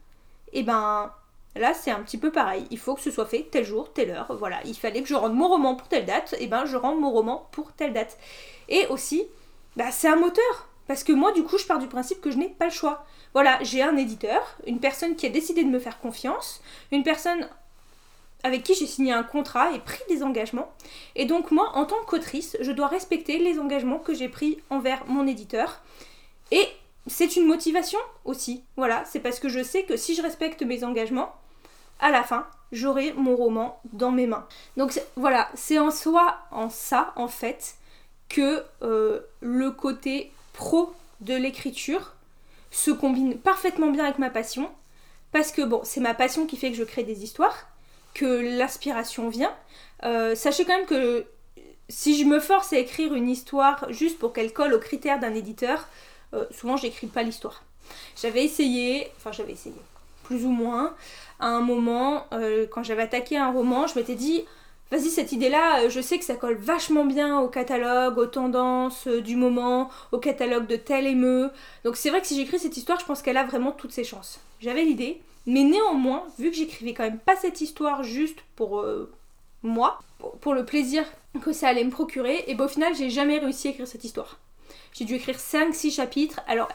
Et 0.52 0.60
eh 0.60 0.62
ben 0.62 1.12
là, 1.56 1.74
c'est 1.74 1.90
un 1.90 2.00
petit 2.00 2.18
peu 2.18 2.30
pareil. 2.30 2.66
Il 2.70 2.78
faut 2.78 2.94
que 2.94 3.00
ce 3.00 3.10
soit 3.10 3.26
fait 3.26 3.48
tel 3.50 3.64
jour, 3.64 3.92
telle 3.92 4.10
heure. 4.10 4.36
Voilà, 4.38 4.60
il 4.64 4.74
fallait 4.76 5.02
que 5.02 5.08
je 5.08 5.14
rende 5.14 5.34
mon 5.34 5.48
roman 5.48 5.74
pour 5.74 5.88
telle 5.88 6.06
date. 6.06 6.34
Et 6.34 6.44
eh 6.44 6.46
ben 6.46 6.64
je 6.64 6.76
rends 6.76 6.94
mon 6.94 7.10
roman 7.10 7.48
pour 7.52 7.72
telle 7.72 7.92
date. 7.92 8.18
Et 8.68 8.86
aussi, 8.86 9.24
bah, 9.76 9.90
c'est 9.90 10.08
un 10.08 10.16
moteur. 10.16 10.68
Parce 10.86 11.02
que 11.02 11.12
moi, 11.12 11.32
du 11.32 11.42
coup, 11.42 11.58
je 11.58 11.66
pars 11.66 11.78
du 11.78 11.88
principe 11.88 12.20
que 12.20 12.30
je 12.30 12.36
n'ai 12.36 12.48
pas 12.48 12.66
le 12.66 12.70
choix. 12.70 13.06
Voilà, 13.34 13.58
j'ai 13.62 13.82
un 13.82 13.96
éditeur, 13.96 14.56
une 14.66 14.80
personne 14.80 15.16
qui 15.16 15.26
a 15.26 15.28
décidé 15.28 15.64
de 15.64 15.68
me 15.68 15.80
faire 15.80 15.98
confiance, 15.98 16.62
une 16.92 17.02
personne 17.02 17.48
avec 18.44 18.62
qui 18.62 18.74
j'ai 18.74 18.86
signé 18.86 19.12
un 19.12 19.24
contrat 19.24 19.72
et 19.72 19.80
pris 19.80 20.02
des 20.08 20.22
engagements. 20.22 20.72
Et 21.16 21.24
donc 21.24 21.50
moi, 21.50 21.72
en 21.74 21.84
tant 21.84 22.02
qu'autrice, 22.06 22.56
je 22.60 22.70
dois 22.70 22.86
respecter 22.86 23.38
les 23.38 23.58
engagements 23.58 23.98
que 23.98 24.14
j'ai 24.14 24.28
pris 24.28 24.58
envers 24.70 25.04
mon 25.06 25.26
éditeur. 25.26 25.80
Et 26.52 26.68
c'est 27.06 27.36
une 27.36 27.46
motivation 27.46 27.98
aussi. 28.24 28.62
Voilà, 28.76 29.04
c'est 29.06 29.20
parce 29.20 29.40
que 29.40 29.48
je 29.48 29.62
sais 29.62 29.82
que 29.82 29.96
si 29.96 30.14
je 30.14 30.22
respecte 30.22 30.62
mes 30.62 30.84
engagements, 30.84 31.34
à 32.00 32.10
la 32.10 32.22
fin, 32.22 32.46
j'aurai 32.70 33.14
mon 33.14 33.34
roman 33.34 33.80
dans 33.92 34.10
mes 34.10 34.26
mains. 34.26 34.46
Donc 34.76 35.00
voilà, 35.16 35.48
c'est 35.54 35.78
en 35.78 35.90
soi, 35.90 36.38
en 36.50 36.68
ça, 36.68 37.12
en 37.16 37.28
fait, 37.28 37.76
que 38.28 38.62
euh, 38.82 39.20
le 39.40 39.70
côté 39.70 40.32
pro 40.52 40.92
de 41.20 41.34
l'écriture 41.34 42.14
se 42.74 42.90
combine 42.90 43.38
parfaitement 43.38 43.90
bien 43.90 44.04
avec 44.04 44.18
ma 44.18 44.30
passion, 44.30 44.68
parce 45.30 45.52
que 45.52 45.62
bon, 45.62 45.80
c'est 45.84 46.00
ma 46.00 46.12
passion 46.12 46.44
qui 46.46 46.56
fait 46.56 46.70
que 46.70 46.76
je 46.76 46.82
crée 46.82 47.04
des 47.04 47.22
histoires, 47.22 47.68
que 48.14 48.56
l'inspiration 48.58 49.28
vient. 49.28 49.54
Euh, 50.02 50.34
sachez 50.34 50.64
quand 50.64 50.76
même 50.76 50.86
que 50.86 51.24
si 51.88 52.18
je 52.18 52.24
me 52.24 52.40
force 52.40 52.72
à 52.72 52.78
écrire 52.78 53.14
une 53.14 53.28
histoire 53.28 53.92
juste 53.92 54.18
pour 54.18 54.32
qu'elle 54.32 54.52
colle 54.52 54.74
aux 54.74 54.80
critères 54.80 55.20
d'un 55.20 55.34
éditeur, 55.34 55.88
euh, 56.34 56.44
souvent 56.50 56.76
j'écris 56.76 57.06
pas 57.06 57.22
l'histoire. 57.22 57.62
J'avais 58.20 58.44
essayé, 58.44 59.08
enfin 59.16 59.30
j'avais 59.30 59.52
essayé, 59.52 59.76
plus 60.24 60.44
ou 60.44 60.50
moins, 60.50 60.94
à 61.38 61.48
un 61.48 61.60
moment, 61.60 62.26
euh, 62.32 62.66
quand 62.68 62.82
j'avais 62.82 63.02
attaqué 63.02 63.36
un 63.36 63.52
roman, 63.52 63.86
je 63.86 63.96
m'étais 63.96 64.16
dit, 64.16 64.44
vas-y, 64.90 65.10
cette 65.10 65.32
idée-là, 65.32 65.82
euh, 65.82 65.90
je 65.90 66.00
sais 66.00 66.18
que 66.18 66.24
ça 66.24 66.36
colle 66.36 66.56
vachement 66.56 67.04
bien 67.04 67.40
au 67.40 67.48
catalogue, 67.48 68.18
aux 68.18 68.26
tendances 68.26 69.06
euh, 69.06 69.20
du 69.20 69.36
moment, 69.36 69.90
au 70.12 70.18
catalogue 70.18 70.66
de 70.66 70.76
tel 70.76 71.06
émeu. 71.06 71.50
Donc 71.84 71.96
c'est 71.96 72.10
vrai 72.10 72.20
que 72.20 72.26
si 72.26 72.36
j'écris 72.36 72.58
cette 72.58 72.76
histoire, 72.76 73.00
je 73.00 73.04
pense 73.04 73.22
qu'elle 73.22 73.36
a 73.36 73.44
vraiment 73.44 73.72
toutes 73.72 73.92
ses 73.92 74.04
chances. 74.04 74.40
J'avais 74.60 74.84
l'idée, 74.84 75.20
mais 75.46 75.64
néanmoins, 75.64 76.24
vu 76.38 76.50
que 76.50 76.56
j'écrivais 76.56 76.94
quand 76.94 77.04
même 77.04 77.18
pas 77.18 77.36
cette 77.36 77.60
histoire 77.60 78.02
juste 78.02 78.38
pour 78.56 78.80
euh, 78.80 79.12
moi, 79.62 79.98
pour 80.40 80.54
le 80.54 80.64
plaisir 80.64 81.04
que 81.42 81.52
ça 81.52 81.68
allait 81.68 81.84
me 81.84 81.90
procurer, 81.90 82.44
et 82.46 82.54
bien 82.54 82.66
au 82.66 82.68
final, 82.68 82.94
j'ai 82.94 83.10
jamais 83.10 83.38
réussi 83.38 83.68
à 83.68 83.70
écrire 83.72 83.88
cette 83.88 84.04
histoire. 84.04 84.38
J'ai 84.92 85.04
dû 85.04 85.14
écrire 85.14 85.36
5-6 85.36 85.92
chapitres, 85.92 86.40
alors 86.46 86.68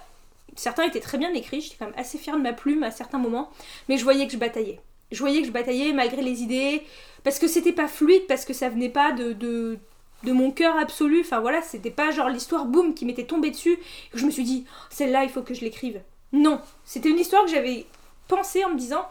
certains 0.55 0.83
étaient 0.83 0.99
très 0.99 1.17
bien 1.17 1.33
écrits, 1.33 1.61
j'étais 1.61 1.77
quand 1.79 1.85
même 1.85 1.97
assez 1.97 2.17
fière 2.17 2.35
de 2.35 2.41
ma 2.41 2.53
plume 2.53 2.83
à 2.83 2.91
certains 2.91 3.17
moments, 3.17 3.49
mais 3.87 3.97
je 3.97 4.03
voyais 4.03 4.27
que 4.27 4.33
je 4.33 4.37
bataillais. 4.37 4.81
Je 5.11 5.19
voyais 5.19 5.41
que 5.41 5.47
je 5.47 5.51
bataillais 5.51 5.93
malgré 5.93 6.21
les 6.21 6.43
idées, 6.43 6.83
parce 7.23 7.39
que 7.39 7.47
c'était 7.47 7.73
pas 7.73 7.87
fluide, 7.87 8.25
parce 8.27 8.45
que 8.45 8.53
ça 8.53 8.69
venait 8.69 8.89
pas 8.89 9.11
de, 9.11 9.77
mon 10.23 10.51
cœur 10.51 10.77
absolu. 10.77 11.21
Enfin 11.21 11.39
voilà, 11.39 11.61
c'était 11.61 11.91
pas 11.91 12.11
genre 12.11 12.29
l'histoire 12.29 12.65
boum 12.65 12.93
qui 12.93 13.05
m'était 13.05 13.25
tombée 13.25 13.51
dessus, 13.51 13.73
et 13.73 14.11
que 14.11 14.17
je 14.17 14.25
me 14.25 14.31
suis 14.31 14.43
dit, 14.43 14.65
oh, 14.67 14.85
celle-là, 14.89 15.23
il 15.23 15.29
faut 15.29 15.41
que 15.41 15.53
je 15.53 15.61
l'écrive. 15.61 16.01
Non, 16.31 16.61
c'était 16.85 17.09
une 17.09 17.19
histoire 17.19 17.45
que 17.45 17.51
j'avais 17.51 17.85
pensée 18.27 18.63
en 18.63 18.69
me 18.69 18.77
disant, 18.77 19.05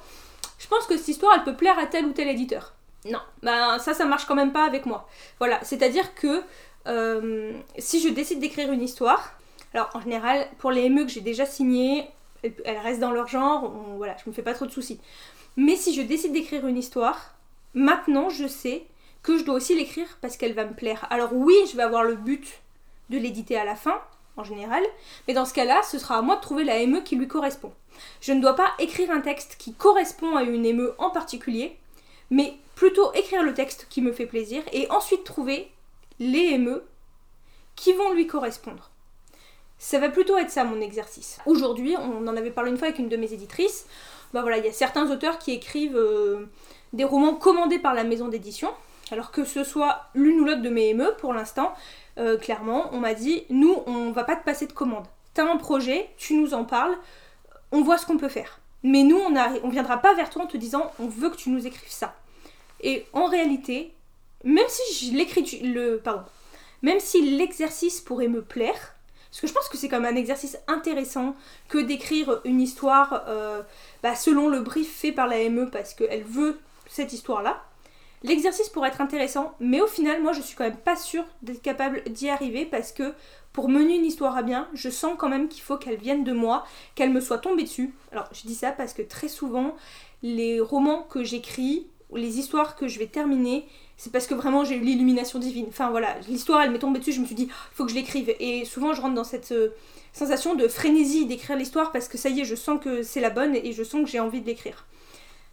je 0.58 0.66
pense 0.68 0.86
que 0.86 0.96
cette 0.96 1.08
histoire, 1.08 1.34
elle 1.36 1.44
peut 1.44 1.56
plaire 1.56 1.78
à 1.78 1.86
tel 1.86 2.06
ou 2.06 2.12
tel 2.12 2.28
éditeur. 2.28 2.74
Non, 3.04 3.20
ben 3.42 3.78
ça, 3.78 3.94
ça 3.94 4.04
marche 4.04 4.26
quand 4.26 4.34
même 4.34 4.52
pas 4.52 4.64
avec 4.64 4.86
moi. 4.86 5.08
Voilà, 5.38 5.60
c'est-à-dire 5.62 6.14
que 6.14 6.42
euh, 6.86 7.52
si 7.78 8.00
je 8.00 8.08
décide 8.08 8.40
d'écrire 8.40 8.72
une 8.72 8.82
histoire, 8.82 9.38
alors 9.74 9.90
en 9.94 10.00
général, 10.00 10.48
pour 10.58 10.70
les 10.70 10.88
ME 10.88 11.04
que 11.04 11.10
j'ai 11.10 11.20
déjà 11.20 11.46
signées, 11.46 12.08
elles, 12.42 12.78
restent 12.82 13.00
dans 13.00 13.12
leur 13.12 13.28
genre, 13.28 13.70
voilà, 13.96 14.16
je 14.22 14.28
me 14.28 14.34
fais 14.34 14.42
pas 14.42 14.54
trop 14.54 14.66
de 14.66 14.70
soucis. 14.70 15.00
Mais 15.56 15.76
si 15.76 15.94
je 15.94 16.02
décide 16.02 16.32
d'écrire 16.32 16.66
une 16.66 16.78
histoire, 16.78 17.34
maintenant 17.74 18.28
je 18.30 18.46
sais 18.46 18.84
que 19.22 19.38
je 19.38 19.44
dois 19.44 19.56
aussi 19.56 19.74
l'écrire 19.74 20.18
parce 20.20 20.36
qu'elle 20.36 20.54
va 20.54 20.64
me 20.64 20.74
plaire. 20.74 21.06
Alors 21.10 21.32
oui, 21.32 21.54
je 21.70 21.76
vais 21.76 21.82
avoir 21.82 22.04
le 22.04 22.14
but 22.14 22.60
de 23.10 23.18
l'éditer 23.18 23.56
à 23.56 23.64
la 23.64 23.76
fin, 23.76 24.00
en 24.36 24.44
général, 24.44 24.82
mais 25.26 25.34
dans 25.34 25.44
ce 25.44 25.54
cas-là, 25.54 25.82
ce 25.82 25.98
sera 25.98 26.18
à 26.18 26.22
moi 26.22 26.36
de 26.36 26.40
trouver 26.40 26.64
la 26.64 26.86
ME 26.86 27.00
qui 27.02 27.16
lui 27.16 27.28
correspond. 27.28 27.72
Je 28.20 28.32
ne 28.32 28.40
dois 28.40 28.54
pas 28.54 28.72
écrire 28.78 29.10
un 29.10 29.20
texte 29.20 29.56
qui 29.58 29.74
correspond 29.74 30.36
à 30.36 30.44
une 30.44 30.72
ME 30.72 30.94
en 30.98 31.10
particulier, 31.10 31.76
mais 32.30 32.54
plutôt 32.74 33.12
écrire 33.14 33.42
le 33.42 33.54
texte 33.54 33.86
qui 33.90 34.00
me 34.00 34.12
fait 34.12 34.26
plaisir 34.26 34.62
et 34.72 34.88
ensuite 34.90 35.24
trouver 35.24 35.70
les 36.20 36.56
ME 36.58 36.84
qui 37.74 37.92
vont 37.92 38.12
lui 38.12 38.26
correspondre. 38.26 38.90
Ça 39.78 39.98
va 39.98 40.08
plutôt 40.08 40.36
être 40.36 40.50
ça 40.50 40.64
mon 40.64 40.80
exercice. 40.80 41.38
Aujourd'hui, 41.46 41.96
on 41.96 42.26
en 42.26 42.36
avait 42.36 42.50
parlé 42.50 42.70
une 42.70 42.78
fois 42.78 42.88
avec 42.88 42.98
une 42.98 43.08
de 43.08 43.16
mes 43.16 43.32
éditrices, 43.32 43.86
bah 44.32 44.42
voilà, 44.42 44.58
il 44.58 44.64
y 44.64 44.68
a 44.68 44.72
certains 44.72 45.10
auteurs 45.10 45.38
qui 45.38 45.52
écrivent 45.52 45.96
euh, 45.96 46.46
des 46.92 47.04
romans 47.04 47.34
commandés 47.34 47.78
par 47.78 47.94
la 47.94 48.04
maison 48.04 48.28
d'édition. 48.28 48.70
Alors 49.10 49.30
que 49.30 49.44
ce 49.44 49.64
soit 49.64 50.06
l'une 50.14 50.40
ou 50.40 50.44
l'autre 50.44 50.62
de 50.62 50.68
mes 50.68 50.92
ME, 50.92 51.14
pour 51.18 51.32
l'instant, 51.32 51.72
euh, 52.18 52.36
clairement, 52.36 52.90
on 52.92 52.98
m'a 52.98 53.14
dit, 53.14 53.44
nous, 53.48 53.74
on 53.86 54.10
va 54.10 54.24
pas 54.24 54.36
te 54.36 54.44
passer 54.44 54.66
de 54.66 54.72
commande. 54.72 55.06
T'as 55.34 55.50
un 55.50 55.56
projet, 55.56 56.10
tu 56.18 56.34
nous 56.34 56.52
en 56.52 56.64
parles, 56.64 56.96
on 57.72 57.82
voit 57.82 57.96
ce 57.96 58.06
qu'on 58.06 58.18
peut 58.18 58.28
faire. 58.28 58.60
Mais 58.82 59.02
nous, 59.02 59.16
on, 59.16 59.30
ne 59.30 59.60
on 59.62 59.68
viendra 59.68 59.98
pas 59.98 60.14
vers 60.14 60.30
toi 60.30 60.42
en 60.42 60.46
te 60.46 60.56
disant, 60.56 60.90
on 60.98 61.06
veut 61.06 61.30
que 61.30 61.36
tu 61.36 61.50
nous 61.50 61.66
écrives 61.66 61.90
ça. 61.90 62.14
Et 62.80 63.06
en 63.12 63.26
réalité, 63.26 63.92
même 64.44 64.68
si 64.68 65.10
le, 65.62 66.02
même 66.82 67.00
si 67.00 67.36
l'exercice 67.36 68.00
pourrait 68.00 68.28
me 68.28 68.42
plaire, 68.42 68.94
parce 69.30 69.40
que 69.40 69.46
je 69.46 69.52
pense 69.52 69.68
que 69.68 69.76
c'est 69.76 69.88
quand 69.88 70.00
même 70.00 70.14
un 70.14 70.18
exercice 70.18 70.58
intéressant 70.68 71.34
que 71.68 71.78
d'écrire 71.78 72.40
une 72.44 72.60
histoire 72.60 73.24
euh, 73.28 73.62
bah, 74.02 74.14
selon 74.14 74.48
le 74.48 74.60
brief 74.60 74.90
fait 74.90 75.12
par 75.12 75.26
la 75.26 75.48
ME 75.50 75.68
parce 75.70 75.92
qu'elle 75.92 76.22
veut 76.22 76.58
cette 76.88 77.12
histoire-là. 77.12 77.62
L'exercice 78.24 78.68
pourrait 78.68 78.88
être 78.88 79.00
intéressant, 79.00 79.54
mais 79.60 79.80
au 79.80 79.86
final, 79.86 80.22
moi 80.22 80.32
je 80.32 80.40
suis 80.40 80.56
quand 80.56 80.64
même 80.64 80.76
pas 80.76 80.96
sûre 80.96 81.24
d'être 81.42 81.62
capable 81.62 82.02
d'y 82.04 82.28
arriver 82.28 82.66
parce 82.66 82.90
que 82.90 83.14
pour 83.52 83.68
mener 83.68 83.96
une 83.96 84.04
histoire 84.04 84.36
à 84.36 84.42
bien, 84.42 84.68
je 84.74 84.90
sens 84.90 85.14
quand 85.16 85.28
même 85.28 85.48
qu'il 85.48 85.62
faut 85.62 85.76
qu'elle 85.76 85.96
vienne 85.96 86.24
de 86.24 86.32
moi, 86.32 86.64
qu'elle 86.94 87.10
me 87.10 87.20
soit 87.20 87.38
tombée 87.38 87.62
dessus. 87.62 87.94
Alors 88.12 88.28
je 88.32 88.42
dis 88.42 88.54
ça 88.54 88.72
parce 88.72 88.92
que 88.92 89.02
très 89.02 89.28
souvent, 89.28 89.76
les 90.22 90.60
romans 90.60 91.02
que 91.02 91.22
j'écris, 91.22 91.86
les 92.12 92.38
histoires 92.38 92.74
que 92.74 92.88
je 92.88 92.98
vais 92.98 93.06
terminer, 93.06 93.66
c'est 93.96 94.10
parce 94.10 94.26
que 94.26 94.34
vraiment 94.34 94.64
j'ai 94.64 94.76
eu 94.76 94.80
l'illumination 94.80 95.38
divine. 95.38 95.66
Enfin 95.68 95.90
voilà, 95.90 96.16
l'histoire 96.28 96.62
elle 96.62 96.72
m'est 96.72 96.78
tombée 96.80 96.98
dessus, 96.98 97.12
je 97.12 97.20
me 97.20 97.26
suis 97.26 97.34
dit, 97.36 97.48
faut 97.72 97.84
que 97.84 97.90
je 97.90 97.96
l'écrive. 97.96 98.34
Et 98.40 98.64
souvent 98.64 98.94
je 98.94 99.00
rentre 99.00 99.14
dans 99.14 99.24
cette 99.24 99.52
euh, 99.52 99.70
sensation 100.12 100.56
de 100.56 100.66
frénésie 100.66 101.26
d'écrire 101.26 101.56
l'histoire 101.56 101.92
parce 101.92 102.08
que 102.08 102.18
ça 102.18 102.30
y 102.30 102.40
est, 102.40 102.44
je 102.44 102.56
sens 102.56 102.80
que 102.82 103.02
c'est 103.04 103.20
la 103.20 103.30
bonne 103.30 103.54
et 103.54 103.72
je 103.72 103.84
sens 103.84 104.02
que 104.02 104.08
j'ai 104.08 104.20
envie 104.20 104.40
de 104.40 104.46
l'écrire. 104.46 104.86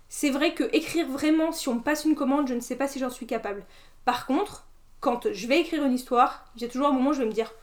C'est 0.10 0.30
vrai 0.30 0.54
que 0.54 0.64
écrire 0.74 1.08
vraiment, 1.08 1.52
si 1.52 1.70
on 1.70 1.76
me 1.76 1.82
passe 1.82 2.06
une 2.06 2.16
commande, 2.16 2.48
je 2.48 2.54
ne 2.54 2.60
sais 2.60 2.76
pas 2.76 2.88
si 2.88 3.00
j'en 3.00 3.10
suis 3.10 3.26
capable. 3.26 3.66
Par 4.06 4.26
contre, 4.26 4.66
quand 5.00 5.32
je 5.32 5.48
vais 5.48 5.60
écrire 5.60 5.84
une 5.84 5.94
histoire, 5.94 6.46
j'ai 6.56 6.68
toujours 6.68 6.88
un 6.88 6.92
moment 6.92 7.10
où 7.10 7.14
je 7.14 7.20
vais 7.20 7.28
me 7.28 7.32
dire, 7.32 7.54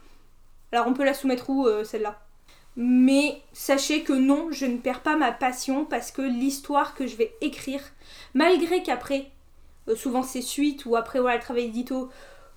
alors 0.73 0.87
on 0.87 0.95
peut 0.95 1.05
la 1.05 1.15
soumettre 1.15 1.51
où 1.51 1.67
euh, 1.67 1.85
celle-là? 1.85 2.21
Mais 2.77 3.43
sachez 3.53 4.03
que 4.03 4.13
non, 4.13 4.49
je 4.51 4.65
ne 4.65 4.79
perds 4.79 5.03
pas 5.03 5.17
ma 5.17 5.33
passion 5.33 5.85
parce 5.85 6.11
que 6.11 6.23
l'histoire 6.23 6.95
que 6.95 7.07
je 7.07 7.17
vais 7.17 7.35
écrire, 7.41 7.83
malgré 8.35 8.83
qu'après 8.83 9.31
euh, 9.89 9.97
souvent 9.97 10.23
c'est 10.23 10.41
suite 10.41 10.87
ou 10.87 10.97
après 10.97 11.21
voilà 11.21 11.37
le 11.37 11.43
travail 11.43 11.65
édito 11.65 12.09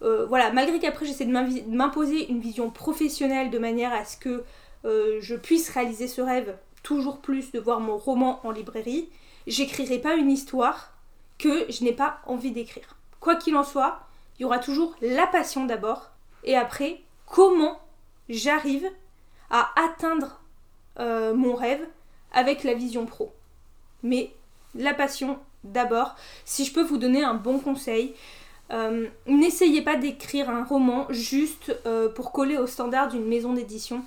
euh, 0.04 0.26
voilà, 0.28 0.52
malgré 0.52 0.80
qu'après 0.80 1.06
j'essaie 1.06 1.26
de 1.26 1.72
m'imposer 1.76 2.30
une 2.30 2.40
vision 2.40 2.70
professionnelle 2.70 3.50
de 3.50 3.60
manière 3.60 3.94
à 3.94 4.06
ce 4.06 4.18
que 4.18 4.44
je 4.84 5.36
puisse 5.36 5.70
réaliser 5.70 6.08
ce 6.08 6.22
rêve 6.22 6.56
toujours 6.86 7.18
plus 7.18 7.52
de 7.52 7.60
voir 7.60 7.80
mon 7.80 7.98
roman 7.98 8.40
en 8.46 8.52
librairie, 8.52 9.10
j'écrirai 9.48 10.00
pas 10.00 10.16
une 10.16 10.32
histoire 10.32 10.94
que 11.38 11.70
je 11.72 11.84
n'ai 11.84 11.94
pas 11.94 12.20
envie 12.26 12.52
d'écrire. 12.52 12.98
Quoi 13.20 13.36
qu'il 13.36 13.56
en 13.56 13.64
soit, 13.64 14.00
il 14.38 14.44
y 14.44 14.46
aura 14.46 14.60
toujours 14.60 14.96
la 15.02 15.28
passion 15.28 15.66
d'abord, 15.66 16.12
et 16.44 16.56
après, 16.56 17.02
comment 17.26 17.80
j'arrive 18.30 18.90
à 19.50 19.70
atteindre 19.76 20.42
euh, 21.00 21.34
mon 21.34 21.56
rêve 21.56 21.86
avec 22.32 22.64
la 22.64 22.74
vision 22.74 23.06
pro. 23.06 23.34
Mais 24.04 24.32
la 24.76 24.94
passion 24.94 25.40
d'abord. 25.64 26.16
Si 26.46 26.66
je 26.66 26.74
peux 26.74 26.84
vous 26.84 26.98
donner 26.98 27.24
un 27.24 27.34
bon 27.34 27.60
conseil, 27.60 28.14
euh, 28.72 29.08
n'essayez 29.28 29.82
pas 29.82 29.96
d'écrire 29.96 30.50
un 30.50 30.64
roman 30.64 31.08
juste 31.10 31.76
euh, 31.86 32.10
pour 32.10 32.32
coller 32.32 32.58
au 32.58 32.68
standard 32.68 33.10
d'une 33.10 33.26
maison 33.26 33.54
d'édition. 33.54 34.04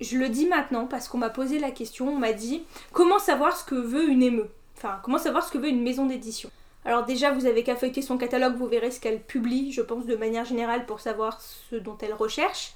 Je 0.00 0.16
le 0.16 0.28
dis 0.28 0.46
maintenant 0.46 0.86
parce 0.86 1.08
qu'on 1.08 1.18
m'a 1.18 1.30
posé 1.30 1.58
la 1.58 1.70
question, 1.70 2.08
on 2.08 2.18
m'a 2.18 2.32
dit 2.32 2.62
comment 2.92 3.18
savoir 3.18 3.56
ce 3.56 3.64
que 3.64 3.74
veut 3.74 4.08
une 4.08 4.22
émeu 4.22 4.48
Enfin, 4.78 5.00
comment 5.02 5.18
savoir 5.18 5.44
ce 5.44 5.50
que 5.50 5.58
veut 5.58 5.68
une 5.68 5.82
maison 5.82 6.06
d'édition? 6.06 6.50
Alors 6.84 7.04
déjà, 7.04 7.32
vous 7.32 7.46
avez 7.46 7.64
qu'à 7.64 7.74
feuilleter 7.74 8.00
son 8.00 8.16
catalogue, 8.16 8.56
vous 8.56 8.68
verrez 8.68 8.92
ce 8.92 9.00
qu'elle 9.00 9.20
publie, 9.20 9.72
je 9.72 9.82
pense, 9.82 10.06
de 10.06 10.14
manière 10.14 10.44
générale 10.44 10.86
pour 10.86 11.00
savoir 11.00 11.40
ce 11.40 11.74
dont 11.74 11.98
elle 12.00 12.14
recherche. 12.14 12.74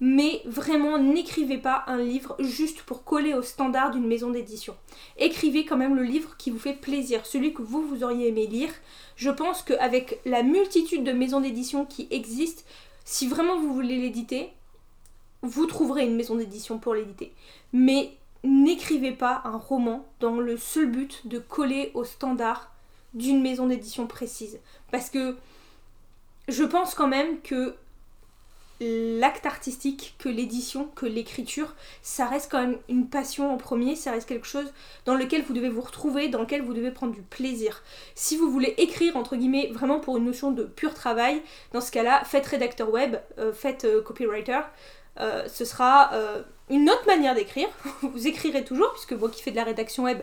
Mais 0.00 0.42
vraiment, 0.46 0.98
n'écrivez 0.98 1.58
pas 1.58 1.84
un 1.86 1.98
livre 1.98 2.36
juste 2.40 2.82
pour 2.82 3.04
coller 3.04 3.34
au 3.34 3.42
standard 3.42 3.92
d'une 3.92 4.06
maison 4.06 4.30
d'édition. 4.30 4.76
Écrivez 5.16 5.64
quand 5.64 5.76
même 5.76 5.94
le 5.94 6.02
livre 6.02 6.36
qui 6.36 6.50
vous 6.50 6.58
fait 6.58 6.74
plaisir, 6.74 7.24
celui 7.24 7.54
que 7.54 7.62
vous, 7.62 7.86
vous 7.86 8.02
auriez 8.02 8.28
aimé 8.28 8.46
lire. 8.46 8.70
Je 9.14 9.30
pense 9.30 9.62
qu'avec 9.62 10.20
la 10.24 10.42
multitude 10.42 11.04
de 11.04 11.12
maisons 11.12 11.40
d'édition 11.40 11.84
qui 11.84 12.08
existent, 12.10 12.62
si 13.04 13.28
vraiment 13.28 13.58
vous 13.58 13.74
voulez 13.74 13.96
l'éditer, 13.96 14.50
vous 15.42 15.66
trouverez 15.66 16.04
une 16.04 16.16
maison 16.16 16.34
d'édition 16.34 16.78
pour 16.78 16.94
l'éditer. 16.94 17.32
Mais 17.72 18.12
n'écrivez 18.44 19.12
pas 19.12 19.42
un 19.44 19.56
roman 19.56 20.06
dans 20.20 20.38
le 20.38 20.56
seul 20.56 20.86
but 20.90 21.26
de 21.26 21.38
coller 21.38 21.90
au 21.94 22.04
standard 22.04 22.70
d'une 23.14 23.42
maison 23.42 23.66
d'édition 23.66 24.06
précise. 24.06 24.58
Parce 24.90 25.10
que 25.10 25.36
je 26.48 26.64
pense 26.64 26.94
quand 26.94 27.08
même 27.08 27.40
que 27.40 27.76
l'acte 28.80 29.46
artistique, 29.46 30.14
que 30.18 30.28
l'édition, 30.28 30.88
que 30.94 31.06
l'écriture, 31.06 31.74
ça 32.02 32.26
reste 32.26 32.50
quand 32.50 32.60
même 32.60 32.78
une 32.88 33.08
passion 33.08 33.52
en 33.52 33.56
premier, 33.56 33.96
ça 33.96 34.12
reste 34.12 34.28
quelque 34.28 34.46
chose 34.46 34.72
dans 35.04 35.14
lequel 35.14 35.42
vous 35.42 35.52
devez 35.52 35.68
vous 35.68 35.80
retrouver, 35.80 36.28
dans 36.28 36.40
lequel 36.40 36.62
vous 36.62 36.74
devez 36.74 36.92
prendre 36.92 37.12
du 37.12 37.22
plaisir. 37.22 37.82
Si 38.14 38.36
vous 38.36 38.50
voulez 38.50 38.74
écrire, 38.78 39.16
entre 39.16 39.36
guillemets, 39.36 39.70
vraiment 39.72 39.98
pour 39.98 40.16
une 40.16 40.24
notion 40.24 40.52
de 40.52 40.62
pur 40.64 40.94
travail, 40.94 41.42
dans 41.72 41.80
ce 41.80 41.90
cas-là, 41.90 42.22
faites 42.24 42.46
rédacteur 42.46 42.90
web, 42.90 43.16
euh, 43.38 43.52
faites 43.52 43.84
euh, 43.84 44.00
copywriter, 44.00 44.60
euh, 45.18 45.48
ce 45.48 45.64
sera 45.64 46.12
une 46.70 46.88
autre 46.88 47.06
manière 47.06 47.34
d'écrire, 47.34 47.68
vous 48.02 48.28
écrirez 48.28 48.64
toujours, 48.64 48.92
puisque 48.92 49.12
moi 49.12 49.28
qui 49.28 49.42
fais 49.42 49.50
de 49.50 49.56
la 49.56 49.64
rédaction 49.64 50.04
web, 50.04 50.20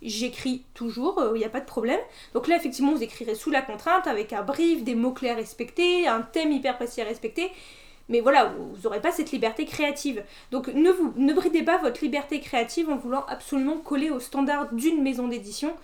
j'écris 0.00 0.64
toujours, 0.74 1.20
il 1.34 1.38
n'y 1.38 1.44
a 1.44 1.48
pas 1.48 1.60
de 1.60 1.66
problème. 1.66 1.98
Donc 2.34 2.46
là, 2.46 2.54
effectivement, 2.56 2.92
vous 2.92 3.02
écrirez 3.02 3.34
sous 3.34 3.50
la 3.50 3.62
contrainte, 3.62 4.06
avec 4.06 4.32
un 4.32 4.42
brief, 4.42 4.84
des 4.84 4.94
mots-clés 4.94 5.30
à 5.30 5.34
respecter, 5.34 6.06
un 6.06 6.20
thème 6.20 6.52
hyper 6.52 6.76
précis 6.76 7.00
à 7.00 7.04
respecter. 7.04 7.50
Mais 8.08 8.20
voilà, 8.20 8.54
vous 8.56 8.82
n'aurez 8.84 9.00
pas 9.00 9.10
cette 9.10 9.32
liberté 9.32 9.64
créative. 9.64 10.22
Donc 10.50 10.68
ne, 10.68 11.32
bridez 11.32 11.62
pas 11.62 11.78
votre 11.78 12.02
liberté 12.02 12.40
créative 12.40 12.88
en 12.88 12.96
voulant 12.96 13.24
absolument 13.28 13.78
coller 13.78 14.10
aux 14.10 14.20
standards 14.20 14.72
d'une 14.72 15.02
maison 15.02 15.28
d'édition. 15.28 15.74